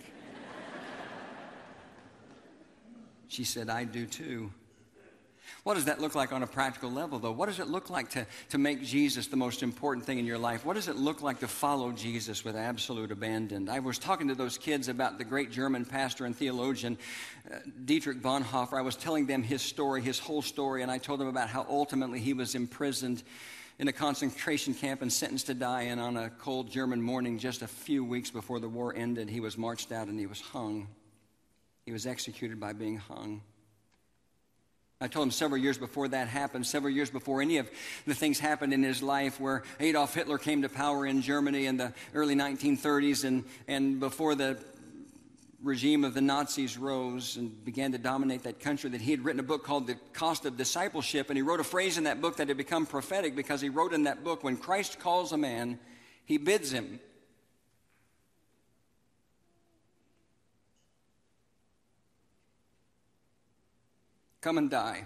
she 3.27 3.43
said, 3.43 3.69
I 3.69 3.83
do 3.83 4.05
too. 4.05 4.51
What 5.63 5.75
does 5.75 5.85
that 5.85 6.01
look 6.01 6.15
like 6.15 6.33
on 6.33 6.43
a 6.43 6.47
practical 6.47 6.91
level, 6.91 7.19
though? 7.19 7.31
What 7.31 7.47
does 7.47 7.59
it 7.59 7.67
look 7.67 7.89
like 7.89 8.09
to, 8.11 8.25
to 8.49 8.57
make 8.57 8.81
Jesus 8.83 9.27
the 9.27 9.35
most 9.35 9.61
important 9.61 10.05
thing 10.05 10.17
in 10.17 10.25
your 10.25 10.37
life? 10.37 10.65
What 10.65 10.73
does 10.73 10.87
it 10.87 10.95
look 10.95 11.21
like 11.21 11.39
to 11.41 11.47
follow 11.47 11.91
Jesus 11.91 12.43
with 12.43 12.55
absolute 12.55 13.11
abandon? 13.11 13.69
I 13.69 13.79
was 13.79 13.99
talking 13.99 14.27
to 14.29 14.35
those 14.35 14.57
kids 14.57 14.87
about 14.87 15.17
the 15.17 15.23
great 15.23 15.51
German 15.51 15.85
pastor 15.85 16.25
and 16.25 16.35
theologian, 16.35 16.97
uh, 17.51 17.57
Dietrich 17.85 18.21
Bonhoeffer. 18.21 18.77
I 18.77 18.81
was 18.81 18.95
telling 18.95 19.27
them 19.27 19.43
his 19.43 19.61
story, 19.61 20.01
his 20.01 20.17
whole 20.17 20.41
story, 20.41 20.81
and 20.81 20.91
I 20.91 20.97
told 20.97 21.19
them 21.19 21.27
about 21.27 21.49
how 21.49 21.65
ultimately 21.69 22.19
he 22.19 22.33
was 22.33 22.55
imprisoned 22.55 23.21
in 23.77 23.87
a 23.87 23.93
concentration 23.93 24.73
camp 24.73 25.01
and 25.01 25.11
sentenced 25.11 25.47
to 25.47 25.53
die. 25.53 25.83
And 25.83 25.99
on 25.99 26.17
a 26.17 26.29
cold 26.29 26.71
German 26.71 27.01
morning, 27.01 27.37
just 27.37 27.61
a 27.61 27.67
few 27.67 28.03
weeks 28.03 28.31
before 28.31 28.59
the 28.59 28.69
war 28.69 28.93
ended, 28.95 29.29
he 29.29 29.39
was 29.39 29.57
marched 29.57 29.91
out 29.91 30.07
and 30.07 30.19
he 30.19 30.27
was 30.27 30.41
hung. 30.41 30.87
He 31.85 31.91
was 31.91 32.05
executed 32.05 32.59
by 32.59 32.73
being 32.73 32.97
hung. 32.97 33.41
I 35.01 35.07
told 35.07 35.25
him 35.25 35.31
several 35.31 35.59
years 35.59 35.79
before 35.79 36.07
that 36.09 36.27
happened, 36.27 36.67
several 36.67 36.93
years 36.93 37.09
before 37.09 37.41
any 37.41 37.57
of 37.57 37.67
the 38.05 38.13
things 38.13 38.39
happened 38.39 38.71
in 38.71 38.83
his 38.83 39.01
life, 39.01 39.39
where 39.39 39.63
Adolf 39.79 40.13
Hitler 40.13 40.37
came 40.37 40.61
to 40.61 40.69
power 40.69 41.07
in 41.07 41.23
Germany 41.23 41.65
in 41.65 41.77
the 41.77 41.91
early 42.13 42.35
1930s, 42.35 43.25
and, 43.25 43.43
and 43.67 43.99
before 43.99 44.35
the 44.35 44.59
regime 45.63 46.03
of 46.03 46.13
the 46.13 46.21
Nazis 46.21 46.77
rose 46.77 47.37
and 47.37 47.65
began 47.65 47.91
to 47.93 47.97
dominate 47.97 48.43
that 48.43 48.59
country, 48.59 48.91
that 48.91 49.01
he 49.01 49.09
had 49.09 49.25
written 49.25 49.39
a 49.39 49.43
book 49.43 49.63
called 49.63 49.87
The 49.87 49.95
Cost 50.13 50.45
of 50.45 50.55
Discipleship. 50.55 51.29
And 51.29 51.37
he 51.37 51.41
wrote 51.41 51.59
a 51.59 51.63
phrase 51.63 51.97
in 51.97 52.03
that 52.03 52.21
book 52.21 52.37
that 52.37 52.47
had 52.47 52.57
become 52.57 52.85
prophetic 52.85 53.35
because 53.35 53.59
he 53.59 53.69
wrote 53.69 53.93
in 53.93 54.03
that 54.03 54.23
book, 54.23 54.43
When 54.43 54.55
Christ 54.55 54.99
calls 54.99 55.31
a 55.31 55.37
man, 55.37 55.79
he 56.25 56.37
bids 56.37 56.71
him. 56.71 56.99
Come 64.41 64.57
and 64.57 64.69
die. 64.69 65.03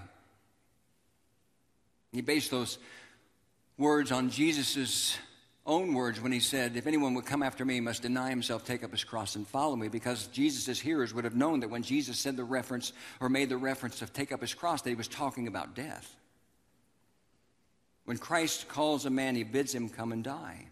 He 2.12 2.21
based 2.21 2.52
those 2.52 2.78
words 3.78 4.12
on 4.12 4.30
Jesus' 4.30 5.17
own 5.65 5.93
words 5.93 6.21
when 6.21 6.32
he 6.32 6.39
said, 6.39 6.78
If 6.78 6.88
anyone 6.88 7.13
would 7.15 7.26
come 7.26 7.43
after 7.43 7.65
me, 7.65 7.76
he 7.76 7.82
must 7.82 8.04
deny 8.04 8.30
himself, 8.30 8.63
take 8.63 8.84
up 8.84 8.91
his 8.91 9.04
cross, 9.04 9.36
and 9.36 9.48
follow 9.48 9.76
me. 9.76 9.89
Because 9.89 10.28
Jesus' 10.28 10.80
hearers 10.80 11.13
would 11.13 11.26
have 11.26 11.36
known 11.36 11.60
that 11.62 11.69
when 11.69 11.84
Jesus 11.84 12.19
said 12.19 12.38
the 12.38 12.43
reference 12.43 12.93
or 13.19 13.30
made 13.30 13.50
the 13.50 13.58
reference 13.58 14.02
of 14.02 14.13
take 14.13 14.32
up 14.32 14.41
his 14.41 14.54
cross, 14.54 14.82
that 14.84 14.89
he 14.89 14.95
was 14.95 15.08
talking 15.08 15.48
about 15.48 15.76
death. 15.76 16.15
When 18.06 18.17
Christ 18.17 18.67
calls 18.67 19.06
a 19.06 19.10
man, 19.10 19.36
he 19.36 19.43
bids 19.43 19.74
him 19.74 19.89
come 19.89 20.12
and 20.12 20.24
die. 20.24 20.67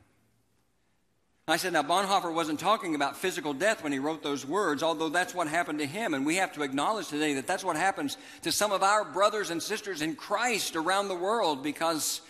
I 1.45 1.57
said, 1.57 1.73
now 1.73 1.83
Bonhoeffer 1.83 2.33
wasn't 2.33 2.61
talking 2.61 2.95
about 2.95 3.17
physical 3.17 3.53
death 3.53 3.83
when 3.83 3.91
he 3.91 3.99
wrote 3.99 4.23
those 4.23 4.45
words, 4.45 4.81
although 4.81 5.09
that's 5.09 5.35
what 5.35 5.49
happened 5.49 5.79
to 5.79 5.85
him. 5.85 6.13
And 6.13 6.25
we 6.25 6.37
have 6.37 6.53
to 6.53 6.63
acknowledge 6.63 7.09
today 7.09 7.33
that 7.33 7.47
that's 7.47 7.65
what 7.65 7.75
happens 7.75 8.17
to 8.43 8.51
some 8.51 8.71
of 8.71 8.81
our 8.81 9.03
brothers 9.03 9.49
and 9.49 9.61
sisters 9.61 10.01
in 10.01 10.15
Christ 10.15 10.77
around 10.77 11.09
the 11.09 11.15
world 11.15 11.61
because 11.61 12.21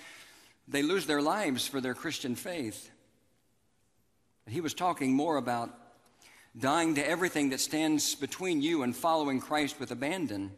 they 0.67 0.81
lose 0.81 1.05
their 1.05 1.21
lives 1.21 1.67
for 1.67 1.79
their 1.79 1.93
Christian 1.93 2.33
faith. 2.33 2.89
He 4.47 4.61
was 4.61 4.73
talking 4.73 5.13
more 5.13 5.37
about 5.37 5.69
dying 6.57 6.95
to 6.95 7.07
everything 7.07 7.49
that 7.49 7.59
stands 7.59 8.15
between 8.15 8.63
you 8.63 8.81
and 8.81 8.95
following 8.95 9.39
Christ 9.39 9.79
with 9.79 9.91
abandon. 9.91 10.51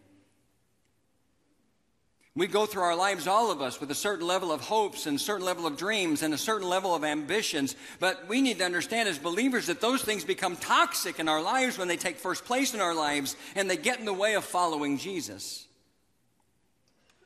We 2.38 2.48
go 2.48 2.66
through 2.66 2.84
our 2.84 2.98
lives, 2.98 3.28
all 3.28 3.50
of 3.50 3.62
us, 3.62 3.80
with 3.80 3.90
a 3.92 3.96
certain 3.96 4.28
level 4.28 4.52
of 4.52 4.60
hopes 4.60 5.06
and 5.06 5.16
a 5.16 5.20
certain 5.20 5.46
level 5.46 5.66
of 5.66 5.78
dreams 5.78 6.22
and 6.22 6.34
a 6.34 6.38
certain 6.38 6.68
level 6.68 6.94
of 6.94 7.06
ambitions. 7.06 7.78
But 8.02 8.28
we 8.28 8.42
need 8.42 8.58
to 8.58 8.66
understand 8.66 9.08
as 9.08 9.18
believers 9.18 9.68
that 9.68 9.80
those 9.80 10.02
things 10.02 10.26
become 10.26 10.58
toxic 10.58 11.20
in 11.20 11.30
our 11.30 11.42
lives 11.42 11.78
when 11.78 11.88
they 11.88 11.96
take 11.96 12.18
first 12.18 12.44
place 12.44 12.74
in 12.74 12.82
our 12.82 12.94
lives 12.94 13.38
and 13.56 13.70
they 13.70 13.78
get 13.78 14.00
in 14.00 14.06
the 14.06 14.14
way 14.14 14.36
of 14.36 14.44
following 14.44 14.98
Jesus. 14.98 15.66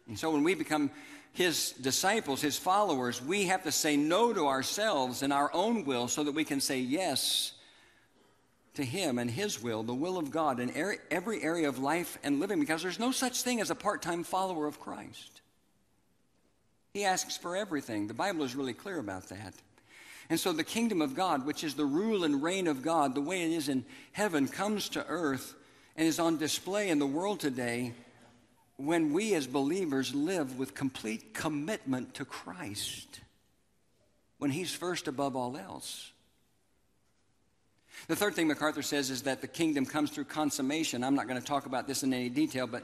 And 0.08 0.18
so 0.18 0.30
when 0.30 0.44
we 0.44 0.54
become 0.54 0.92
his 1.34 1.72
disciples, 1.72 2.40
his 2.40 2.60
followers, 2.60 3.20
we 3.20 3.46
have 3.46 3.64
to 3.64 3.72
say 3.72 3.98
no 3.98 4.32
to 4.32 4.48
ourselves 4.48 5.24
and 5.24 5.34
our 5.34 5.50
own 5.56 5.86
will 5.86 6.08
so 6.08 6.24
that 6.24 6.34
we 6.34 6.44
can 6.44 6.62
say 6.62 6.80
yes 6.80 7.54
to 8.80 8.86
Him 8.86 9.20
and 9.20 9.30
His 9.30 9.62
will, 9.62 9.84
the 9.84 9.94
will 9.94 10.18
of 10.18 10.32
God 10.32 10.60
in 10.60 10.72
every 11.12 11.44
area 11.44 11.68
of 11.68 11.80
life 11.80 12.18
and 12.24 12.40
living, 12.40 12.60
because 12.60 12.82
there's 12.82 13.00
no 13.00 13.12
such 13.12 13.42
thing 13.44 13.62
as 13.62 13.70
a 13.70 13.76
part 13.76 14.02
time 14.02 14.24
follower 14.24 14.68
of 14.68 14.80
Christ. 14.80 15.42
He 16.94 17.06
asks 17.06 17.38
for 17.38 17.56
everything. 17.56 18.08
The 18.08 18.14
Bible 18.14 18.44
is 18.44 18.56
really 18.56 18.74
clear 18.74 18.98
about 18.98 19.30
that. 19.30 19.54
And 20.30 20.40
so 20.40 20.54
the 20.54 20.64
kingdom 20.64 21.02
of 21.02 21.16
God, 21.16 21.46
which 21.46 21.64
is 21.64 21.74
the 21.74 21.86
rule 21.86 22.24
and 22.24 22.42
reign 22.42 22.68
of 22.68 22.82
God, 22.82 23.16
the 23.16 23.22
way 23.22 23.44
it 23.44 23.52
is 23.52 23.68
in 23.68 23.84
heaven, 24.12 24.48
comes 24.48 24.90
to 24.90 25.06
earth 25.06 25.56
and 25.96 26.08
is 26.08 26.20
on 26.20 26.38
display 26.38 26.90
in 26.90 27.00
the 27.00 27.06
world 27.06 27.40
today 27.40 27.94
when 28.78 29.12
we 29.12 29.34
as 29.34 29.46
believers 29.46 30.16
live 30.16 30.58
with 30.58 30.74
complete 30.74 31.34
commitment 31.34 32.14
to 32.14 32.26
Christ, 32.26 33.20
when 34.38 34.52
He's 34.52 34.74
first 34.74 35.08
above 35.08 35.36
all 35.36 35.58
else. 35.58 36.12
The 38.08 38.16
third 38.16 38.34
thing 38.34 38.48
MacArthur 38.48 38.82
says 38.82 39.10
is 39.10 39.24
that 39.24 39.42
the 39.42 39.48
kingdom 39.48 39.86
comes 39.86 40.12
through 40.12 40.26
consummation. 40.26 41.04
I'm 41.04 41.16
not 41.16 41.28
going 41.28 41.40
to 41.40 41.46
talk 41.46 41.66
about 41.66 41.88
this 41.88 42.04
in 42.04 42.14
any 42.14 42.30
detail, 42.30 42.66
but 42.66 42.84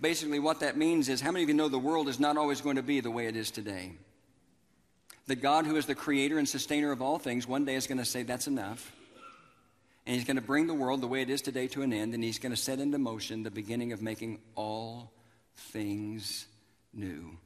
basically 0.00 0.38
what 0.38 0.60
that 0.60 0.76
means 0.76 1.08
is 1.08 1.20
how 1.20 1.30
many 1.30 1.44
of 1.44 1.48
you 1.48 1.54
know 1.54 1.68
the 1.68 1.78
world 1.78 2.08
is 2.08 2.18
not 2.18 2.36
always 2.36 2.60
going 2.60 2.76
to 2.76 2.82
be 2.82 3.00
the 3.00 3.10
way 3.10 3.26
it 3.26 3.36
is 3.36 3.50
today? 3.50 3.92
That 5.26 5.36
God, 5.36 5.66
who 5.66 5.76
is 5.76 5.86
the 5.86 5.94
creator 5.94 6.38
and 6.38 6.48
sustainer 6.48 6.92
of 6.92 7.00
all 7.00 7.18
things, 7.18 7.46
one 7.46 7.64
day 7.64 7.74
is 7.76 7.86
going 7.86 7.98
to 7.98 8.04
say, 8.04 8.22
That's 8.22 8.46
enough. 8.46 8.92
And 10.06 10.14
he's 10.14 10.26
going 10.26 10.36
to 10.36 10.42
bring 10.42 10.66
the 10.66 10.74
world 10.74 11.00
the 11.00 11.06
way 11.06 11.22
it 11.22 11.30
is 11.30 11.40
today 11.40 11.66
to 11.68 11.80
an 11.80 11.92
end, 11.92 12.12
and 12.12 12.22
he's 12.22 12.38
going 12.38 12.52
to 12.52 12.60
set 12.60 12.78
into 12.78 12.98
motion 12.98 13.42
the 13.42 13.50
beginning 13.50 13.92
of 13.92 14.02
making 14.02 14.38
all 14.54 15.10
things 15.56 16.46
new. 16.92 17.38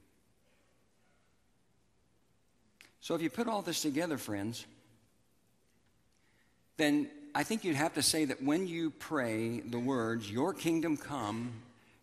So 3.01 3.15
if 3.15 3.21
you 3.21 3.29
put 3.29 3.47
all 3.47 3.61
this 3.61 3.81
together, 3.81 4.17
friends, 4.17 4.65
then 6.79 7.09
I 7.35 7.43
think 7.43 7.63
you'd 7.63 7.75
have 7.75 7.93
to 7.93 8.01
say 8.01 8.25
that 8.25 8.41
when 8.41 8.65
you 8.65 8.89
pray 8.89 9.59
the 9.59 9.77
words, 9.77 10.31
Your 10.31 10.53
kingdom 10.53 10.97
come, 10.97 11.53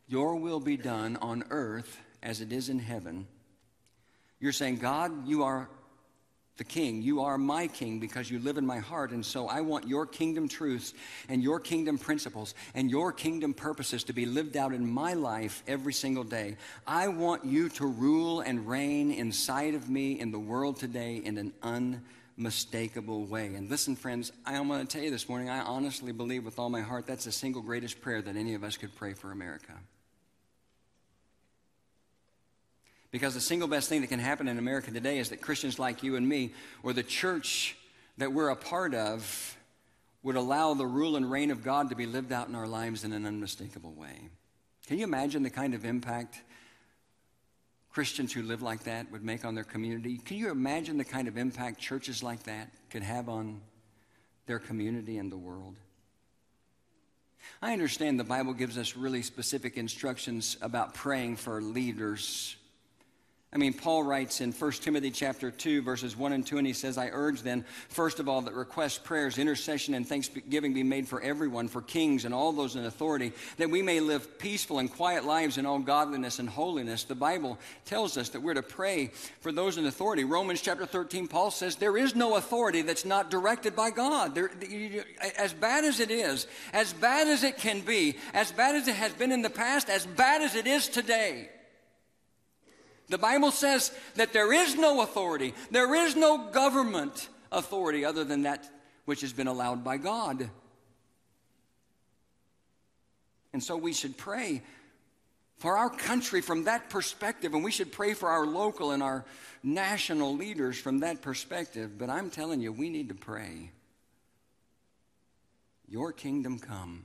your 0.07 0.37
will 0.37 0.61
be 0.61 0.77
done 0.77 1.17
on 1.17 1.43
earth 1.51 1.99
as 2.23 2.41
it 2.41 2.53
is 2.53 2.69
in 2.69 2.79
heaven, 2.79 3.27
you're 4.39 4.53
saying, 4.53 4.77
God, 4.77 5.27
you 5.27 5.43
are 5.43 5.69
the 6.57 6.65
king. 6.65 7.03
You 7.03 7.21
are 7.23 7.37
my 7.37 7.67
king 7.67 8.01
because 8.01 8.31
you 8.31 8.39
live 8.39 8.57
in 8.57 8.67
my 8.67 8.79
heart. 8.79 9.11
And 9.11 9.25
so 9.25 9.47
I 9.47 9.61
want 9.61 9.87
your 9.87 10.07
kingdom 10.07 10.49
truths 10.49 10.95
and 11.29 11.43
your 11.43 11.61
kingdom 11.61 11.99
principles 11.99 12.55
and 12.75 12.91
your 12.91 13.13
kingdom 13.13 13.53
purposes 13.53 14.05
to 14.05 14.13
be 14.13 14.27
lived 14.27 14.57
out 14.57 14.73
in 14.73 14.89
my 14.89 15.13
life 15.15 15.63
every 15.67 15.93
single 15.93 16.25
day. 16.25 16.57
I 16.87 17.09
want 17.09 17.45
you 17.45 17.69
to 17.71 17.87
rule 17.87 18.41
and 18.41 18.67
reign 18.67 19.11
inside 19.11 19.75
of 19.75 19.91
me 19.91 20.19
in 20.19 20.31
the 20.31 20.39
world 20.39 20.79
today 20.79 21.17
in 21.17 21.37
an 21.37 21.53
unmistakable 22.39 23.25
way. 23.25 23.55
And 23.55 23.71
listen, 23.71 23.97
friends, 23.97 24.33
I 24.45 24.55
am 24.55 24.69
going 24.69 24.87
to 24.87 24.87
tell 24.87 25.03
you 25.03 25.11
this 25.11 25.29
morning, 25.29 25.49
I 25.49 25.61
honestly 25.61 26.13
believe 26.13 26.45
with 26.45 26.59
all 26.59 26.69
my 26.69 26.83
heart 26.83 27.07
that's 27.07 27.25
the 27.25 27.33
single 27.33 27.63
greatest 27.63 28.01
prayer 28.01 28.21
that 28.23 28.37
any 28.37 28.55
of 28.55 28.63
us 28.63 28.77
could 28.77 28.95
pray 28.95 29.15
for 29.15 29.33
America. 29.33 29.73
Because 33.11 33.35
the 33.35 33.41
single 33.41 33.69
best 33.69 33.89
thing 33.89 34.03
that 34.03 34.09
can 34.09 34.21
happen 34.21 34.49
in 34.49 34.59
America 34.59 34.91
today 34.91 35.19
is 35.19 35.31
that 35.31 35.41
Christians 35.41 35.79
like 35.79 36.03
you 36.03 36.17
and 36.17 36.29
me, 36.29 36.53
or 36.83 36.93
the 36.93 37.03
church 37.03 37.77
that 38.19 38.33
we're 38.33 38.51
a 38.51 38.57
part 38.57 38.95
of, 38.95 39.57
would 40.23 40.37
allow 40.37 40.75
the 40.75 40.87
rule 40.87 41.17
and 41.17 41.31
reign 41.31 41.51
of 41.51 41.63
God 41.63 41.89
to 41.91 41.97
be 41.97 42.05
lived 42.05 42.33
out 42.33 42.49
in 42.49 42.55
our 42.55 42.67
lives 42.67 43.05
in 43.05 43.13
an 43.13 43.25
unmistakable 43.25 43.93
way. 43.93 44.29
Can 44.87 44.99
you 44.99 45.05
imagine 45.05 45.43
the 45.43 45.51
kind 45.51 45.73
of 45.73 45.85
impact 45.85 46.43
Christians 47.97 48.31
who 48.31 48.43
live 48.43 48.61
like 48.61 48.85
that 48.85 49.11
would 49.11 49.25
make 49.25 49.43
on 49.47 49.55
their 49.55 49.65
community. 49.65 50.19
Can 50.19 50.37
you 50.37 50.51
imagine 50.51 50.99
the 50.99 51.05
kind 51.05 51.29
of 51.29 51.39
impact 51.39 51.81
churches 51.81 52.23
like 52.23 52.43
that 52.43 52.69
could 52.91 53.03
have 53.03 53.27
on 53.27 53.63
their 54.45 54.59
community 54.59 55.17
and 55.17 55.33
the 55.33 55.37
world? 55.39 55.77
I 57.63 57.73
understand 57.73 58.21
the 58.21 58.25
Bible 58.25 58.53
gives 58.53 58.77
us 58.77 58.99
really 58.99 59.23
specific 59.23 59.79
instructions 59.79 60.59
about 60.61 60.93
praying 60.93 61.37
for 61.37 61.63
leaders 61.63 62.57
I 63.57 63.59
mean, 63.59 63.73
Paul 63.73 64.03
writes 64.03 64.43
in 64.43 64.53
1 64.53 64.73
Timothy 64.73 65.11
chapter 65.11 65.51
2, 65.51 65.81
verses 65.81 66.15
1 66.15 66.35
and 66.35 66.47
2, 66.47 66.59
and 66.59 66.67
he 66.67 66.75
says, 66.75 66.99
I 66.99 67.09
urge 67.11 67.41
then, 67.41 67.65
first 67.89 68.21
of 68.21 68.29
all, 68.29 68.43
that 68.43 68.53
requests, 68.53 68.99
prayers, 68.99 69.39
intercession, 69.39 69.95
and 69.95 70.07
thanksgiving 70.07 70.75
be 70.75 70.83
made 70.83 71.09
for 71.09 71.23
everyone, 71.23 71.69
for 71.69 71.81
kings 71.81 72.27
and 72.27 72.35
all 72.35 72.53
those 72.53 72.77
in 72.77 72.85
authority, 72.85 73.33
that 73.57 73.71
we 73.71 73.81
may 73.81 74.01
live 74.01 74.39
peaceful 74.39 74.79
and 74.79 74.93
quiet 74.93 75.25
lives 75.25 75.57
in 75.57 75.65
all 75.65 75.79
godliness 75.79 76.39
and 76.39 76.51
holiness. 76.51 77.05
The 77.05 77.15
Bible 77.15 77.59
tells 77.87 78.19
us 78.19 78.29
that 78.29 78.43
we're 78.43 78.53
to 78.53 78.63
pray 78.63 79.11
for 79.41 79.53
those 79.53 79.79
in 79.79 79.87
authority. 79.87 80.25
Romans 80.25 80.61
chapter 80.61 80.85
13, 80.85 81.27
Paul 81.27 81.51
says, 81.51 81.77
There 81.77 81.97
is 81.97 82.15
no 82.15 82.37
authority 82.37 82.83
that's 82.83 83.07
not 83.07 83.31
directed 83.31 83.75
by 83.75 83.89
God. 83.89 84.35
There, 84.35 84.51
as 85.39 85.55
bad 85.55 85.87
as 85.87 85.99
it 85.99 86.11
is, 86.11 86.47
as 86.75 86.93
bad 86.93 87.27
as 87.27 87.43
it 87.43 87.57
can 87.57 87.81
be, 87.81 88.19
as 88.35 88.53
bad 88.53 88.75
as 88.75 88.87
it 88.87 88.97
has 88.97 89.15
been 89.15 89.33
in 89.33 89.41
the 89.41 89.49
past, 89.49 89.89
as 89.89 90.05
bad 90.05 90.43
as 90.43 90.55
it 90.57 90.67
is 90.67 90.89
today, 90.89 91.49
the 93.09 93.19
Bible 93.19 93.51
says 93.51 93.93
that 94.17 94.33
there 94.33 94.53
is 94.53 94.75
no 94.75 95.03
authority, 95.03 95.55
there 95.71 95.95
is 95.95 96.17
no 96.17 96.49
government 96.51 97.29
authority 97.53 98.05
other 98.05 98.25
than 98.25 98.43
that 98.43 98.69
which 99.05 99.21
has 99.21 99.33
been 99.33 99.47
allowed 99.47 99.85
by 99.85 99.97
God. 99.97 100.51
And 103.53 103.63
so 103.63 103.77
we 103.77 103.93
should 103.93 104.17
pray 104.17 104.63
for 105.59 105.79
our 105.79 105.89
country 105.89 106.43
from 106.43 106.65
that 106.65 106.91
perspective, 106.91 107.55
and 107.55 107.65
we 107.65 107.71
should 107.71 107.93
pray 107.93 108.13
for 108.13 108.29
our 108.29 108.45
local 108.45 108.91
and 108.91 109.03
our 109.03 109.25
national 109.63 110.37
leaders 110.37 110.79
from 110.79 110.99
that 110.99 111.23
perspective. 111.23 111.97
But 111.97 112.11
I'm 112.11 112.29
telling 112.29 112.61
you, 112.61 112.73
we 112.73 112.91
need 112.91 113.09
to 113.09 113.15
pray. 113.15 113.71
Your 115.89 116.13
kingdom 116.13 116.59
come, 116.59 117.05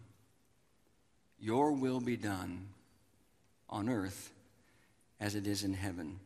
your 1.39 1.71
will 1.71 2.01
be 2.01 2.17
done 2.17 2.67
on 3.69 3.87
earth 3.87 4.31
as 5.21 5.36
it 5.36 5.45
is 5.45 5.63
in 5.63 5.73
heaven. 5.73 6.19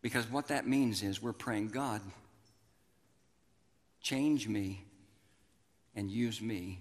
Because 0.00 0.28
what 0.30 0.48
that 0.48 0.66
means 0.66 1.02
is 1.02 1.22
we're 1.22 1.32
praying, 1.32 1.68
God, 1.68 2.00
change 4.00 4.48
me 4.48 4.84
and 5.94 6.10
use 6.10 6.40
me 6.40 6.80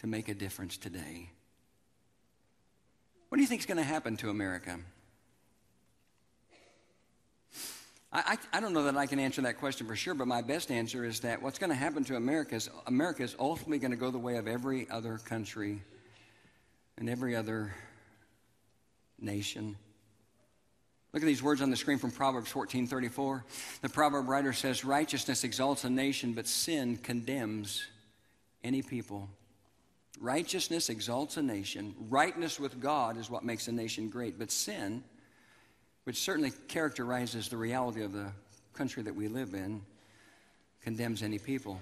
to 0.00 0.06
make 0.06 0.28
a 0.28 0.34
difference 0.34 0.76
today. 0.76 1.30
What 3.28 3.36
do 3.36 3.42
you 3.42 3.48
think 3.48 3.60
is 3.60 3.66
going 3.66 3.78
to 3.78 3.84
happen 3.84 4.16
to 4.18 4.30
America? 4.30 4.78
I, 8.12 8.38
I, 8.52 8.58
I, 8.58 8.60
don't 8.60 8.72
know 8.72 8.84
that 8.84 8.96
I 8.96 9.06
can 9.06 9.18
answer 9.18 9.42
that 9.42 9.58
question 9.58 9.86
for 9.86 9.96
sure, 9.96 10.14
but 10.14 10.26
my 10.26 10.42
best 10.42 10.70
answer 10.70 11.04
is 11.04 11.20
that 11.20 11.42
what's 11.42 11.58
going 11.58 11.70
to 11.70 11.76
happen 11.76 12.04
to 12.04 12.16
America 12.16 12.54
is 12.54 12.70
America 12.86 13.22
is 13.22 13.36
ultimately 13.38 13.78
going 13.78 13.90
to 13.90 13.96
go 13.96 14.10
the 14.10 14.18
way 14.18 14.36
of 14.36 14.46
every 14.46 14.88
other 14.90 15.18
country 15.18 15.82
and 16.96 17.10
every 17.10 17.36
other 17.36 17.74
nation. 19.20 19.76
Look 21.12 21.22
at 21.22 21.26
these 21.26 21.42
words 21.42 21.62
on 21.62 21.70
the 21.70 21.76
screen 21.76 21.98
from 21.98 22.10
Proverbs 22.10 22.50
14:34. 22.50 23.44
The 23.80 23.88
proverb 23.88 24.28
writer 24.28 24.52
says, 24.52 24.84
"Righteousness 24.84 25.44
exalts 25.44 25.84
a 25.84 25.90
nation, 25.90 26.34
but 26.34 26.46
sin 26.46 26.98
condemns 26.98 27.86
any 28.62 28.82
people." 28.82 29.30
Righteousness 30.18 30.88
exalts 30.88 31.36
a 31.36 31.42
nation. 31.42 31.94
Rightness 32.08 32.58
with 32.58 32.80
God 32.80 33.16
is 33.16 33.30
what 33.30 33.44
makes 33.44 33.68
a 33.68 33.72
nation 33.72 34.08
great, 34.08 34.38
but 34.38 34.50
sin, 34.50 35.04
which 36.04 36.16
certainly 36.16 36.50
characterizes 36.68 37.48
the 37.48 37.56
reality 37.56 38.02
of 38.02 38.12
the 38.12 38.32
country 38.72 39.02
that 39.02 39.14
we 39.14 39.28
live 39.28 39.54
in, 39.54 39.84
condemns 40.80 41.22
any 41.22 41.38
people. 41.38 41.80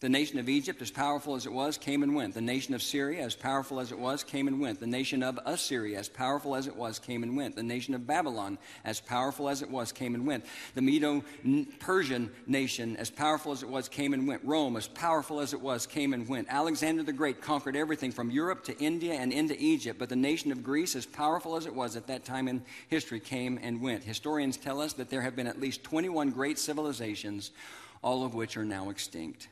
The 0.00 0.08
nation 0.08 0.38
of 0.38 0.48
Egypt, 0.48 0.80
as 0.80 0.90
powerful 0.90 1.34
as 1.34 1.44
it 1.44 1.52
was, 1.52 1.76
came 1.76 2.02
and 2.02 2.14
went. 2.14 2.32
The 2.32 2.40
nation 2.40 2.72
of 2.72 2.82
Syria, 2.82 3.22
as 3.22 3.34
powerful 3.34 3.78
as 3.80 3.92
it 3.92 3.98
was, 3.98 4.24
came 4.24 4.48
and 4.48 4.58
went. 4.58 4.80
The 4.80 4.86
nation 4.86 5.22
of 5.22 5.38
Assyria, 5.44 5.98
as 5.98 6.08
powerful 6.08 6.56
as 6.56 6.66
it 6.66 6.74
was, 6.74 6.98
came 6.98 7.22
and 7.22 7.36
went. 7.36 7.54
The 7.54 7.62
nation 7.62 7.92
of 7.92 8.06
Babylon, 8.06 8.56
as 8.82 8.98
powerful 8.98 9.46
as 9.46 9.60
it 9.60 9.70
was, 9.70 9.92
came 9.92 10.14
and 10.14 10.26
went. 10.26 10.46
The 10.74 10.80
Medo 10.80 11.22
Persian 11.80 12.30
nation, 12.46 12.96
as 12.96 13.10
powerful 13.10 13.52
as 13.52 13.62
it 13.62 13.68
was, 13.68 13.90
came 13.90 14.14
and 14.14 14.26
went. 14.26 14.42
Rome, 14.42 14.78
as 14.78 14.88
powerful 14.88 15.38
as 15.38 15.52
it 15.52 15.60
was, 15.60 15.86
came 15.86 16.14
and 16.14 16.26
went. 16.26 16.48
Alexander 16.48 17.02
the 17.02 17.12
Great 17.12 17.42
conquered 17.42 17.76
everything 17.76 18.10
from 18.10 18.30
Europe 18.30 18.64
to 18.64 18.78
India 18.78 19.12
and 19.12 19.34
into 19.34 19.54
Egypt. 19.62 19.98
But 19.98 20.08
the 20.08 20.16
nation 20.16 20.50
of 20.50 20.62
Greece, 20.62 20.96
as 20.96 21.04
powerful 21.04 21.56
as 21.56 21.66
it 21.66 21.74
was 21.74 21.94
at 21.96 22.06
that 22.06 22.24
time 22.24 22.48
in 22.48 22.62
history, 22.88 23.20
came 23.20 23.60
and 23.62 23.82
went. 23.82 24.02
Historians 24.04 24.56
tell 24.56 24.80
us 24.80 24.94
that 24.94 25.10
there 25.10 25.20
have 25.20 25.36
been 25.36 25.46
at 25.46 25.60
least 25.60 25.84
21 25.84 26.30
great 26.30 26.58
civilizations, 26.58 27.50
all 28.02 28.24
of 28.24 28.32
which 28.32 28.56
are 28.56 28.64
now 28.64 28.88
extinct. 28.88 29.48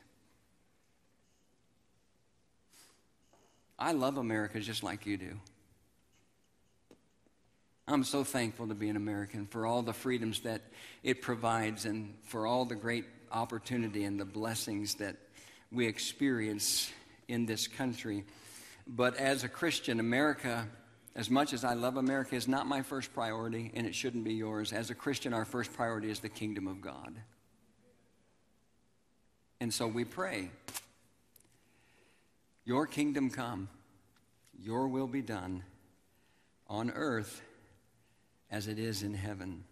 I 3.79 3.93
love 3.93 4.17
America 4.17 4.59
just 4.59 4.83
like 4.83 5.05
you 5.05 5.17
do. 5.17 5.39
I'm 7.87 8.03
so 8.03 8.23
thankful 8.23 8.67
to 8.67 8.75
be 8.75 8.89
an 8.89 8.97
American 8.97 9.47
for 9.47 9.65
all 9.65 9.81
the 9.81 9.93
freedoms 9.93 10.41
that 10.41 10.61
it 11.01 11.21
provides 11.21 11.85
and 11.85 12.13
for 12.25 12.45
all 12.45 12.65
the 12.65 12.75
great 12.75 13.05
opportunity 13.31 14.03
and 14.03 14.19
the 14.19 14.25
blessings 14.25 14.95
that 14.95 15.15
we 15.71 15.87
experience 15.87 16.91
in 17.27 17.45
this 17.45 17.67
country. 17.67 18.25
But 18.85 19.15
as 19.15 19.43
a 19.43 19.49
Christian, 19.49 19.99
America, 19.99 20.67
as 21.15 21.29
much 21.29 21.53
as 21.53 21.63
I 21.63 21.73
love 21.73 21.97
America, 21.97 22.35
is 22.35 22.47
not 22.47 22.67
my 22.67 22.81
first 22.81 23.13
priority, 23.13 23.71
and 23.73 23.87
it 23.87 23.95
shouldn't 23.95 24.23
be 24.23 24.33
yours. 24.33 24.73
As 24.73 24.89
a 24.89 24.95
Christian, 24.95 25.33
our 25.33 25.45
first 25.45 25.73
priority 25.73 26.11
is 26.11 26.19
the 26.19 26.29
kingdom 26.29 26.67
of 26.67 26.81
God. 26.81 27.15
And 29.61 29.73
so 29.73 29.87
we 29.87 30.05
pray, 30.05 30.51
Your 32.69 32.85
kingdom 32.85 33.31
come, 33.31 33.67
Your 34.61 34.87
will 34.89 35.07
be 35.07 35.23
done 35.23 35.63
on 36.67 36.91
earth 36.91 37.41
as 38.51 38.67
it 38.67 38.77
is 38.77 39.01
in 39.01 39.15
heaven. 39.15 39.63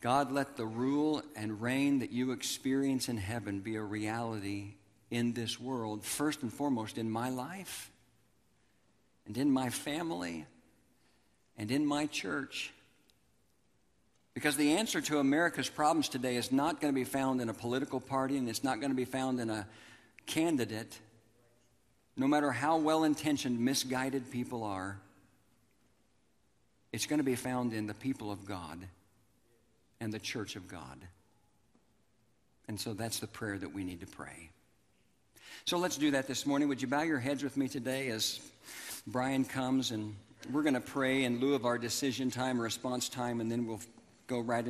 God, 0.00 0.32
let 0.32 0.56
the 0.56 0.66
rule 0.66 1.22
and 1.36 1.62
reign 1.62 2.00
that 2.00 2.10
you 2.10 2.32
experience 2.32 3.08
in 3.08 3.18
heaven 3.18 3.60
be 3.60 3.76
a 3.76 3.82
reality 3.82 4.74
in 5.12 5.32
this 5.32 5.60
world, 5.60 6.04
first 6.04 6.42
and 6.42 6.52
foremost 6.52 6.98
in 6.98 7.08
my 7.08 7.30
life, 7.30 7.92
and 9.24 9.38
in 9.38 9.48
my 9.48 9.70
family, 9.70 10.46
and 11.56 11.70
in 11.70 11.86
my 11.86 12.06
church. 12.06 12.72
Because 14.34 14.56
the 14.56 14.72
answer 14.72 15.00
to 15.02 15.20
America's 15.20 15.68
problems 15.68 16.08
today 16.08 16.34
is 16.34 16.50
not 16.50 16.80
going 16.80 16.92
to 16.92 16.98
be 17.00 17.04
found 17.04 17.40
in 17.40 17.48
a 17.48 17.54
political 17.54 18.00
party, 18.00 18.38
and 18.38 18.48
it's 18.48 18.64
not 18.64 18.80
going 18.80 18.90
to 18.90 18.96
be 18.96 19.04
found 19.04 19.38
in 19.38 19.48
a 19.50 19.68
candidate, 20.26 20.98
no 22.20 22.28
matter 22.28 22.52
how 22.52 22.76
well 22.76 23.04
intentioned, 23.04 23.58
misguided 23.58 24.30
people 24.30 24.62
are. 24.62 24.98
It's 26.92 27.06
going 27.06 27.18
to 27.18 27.24
be 27.24 27.34
found 27.34 27.72
in 27.72 27.86
the 27.86 27.94
people 27.94 28.30
of 28.30 28.44
God 28.44 28.78
and 30.00 30.12
the 30.12 30.18
church 30.18 30.54
of 30.54 30.68
God. 30.68 30.98
And 32.68 32.78
so 32.78 32.92
that's 32.92 33.20
the 33.20 33.26
prayer 33.26 33.56
that 33.56 33.72
we 33.72 33.84
need 33.84 34.00
to 34.00 34.06
pray. 34.06 34.50
So 35.64 35.78
let's 35.78 35.96
do 35.96 36.10
that 36.10 36.26
this 36.26 36.44
morning. 36.44 36.68
Would 36.68 36.82
you 36.82 36.88
bow 36.88 37.00
your 37.00 37.18
heads 37.18 37.42
with 37.42 37.56
me 37.56 37.68
today 37.68 38.08
as 38.08 38.38
Brian 39.06 39.46
comes 39.46 39.90
and 39.90 40.14
we're 40.52 40.62
going 40.62 40.74
to 40.74 40.80
pray 40.80 41.24
in 41.24 41.40
lieu 41.40 41.54
of 41.54 41.64
our 41.64 41.78
decision 41.78 42.30
time, 42.30 42.60
response 42.60 43.08
time, 43.08 43.40
and 43.40 43.50
then 43.50 43.66
we'll 43.66 43.80
go 44.26 44.40
right 44.40 44.68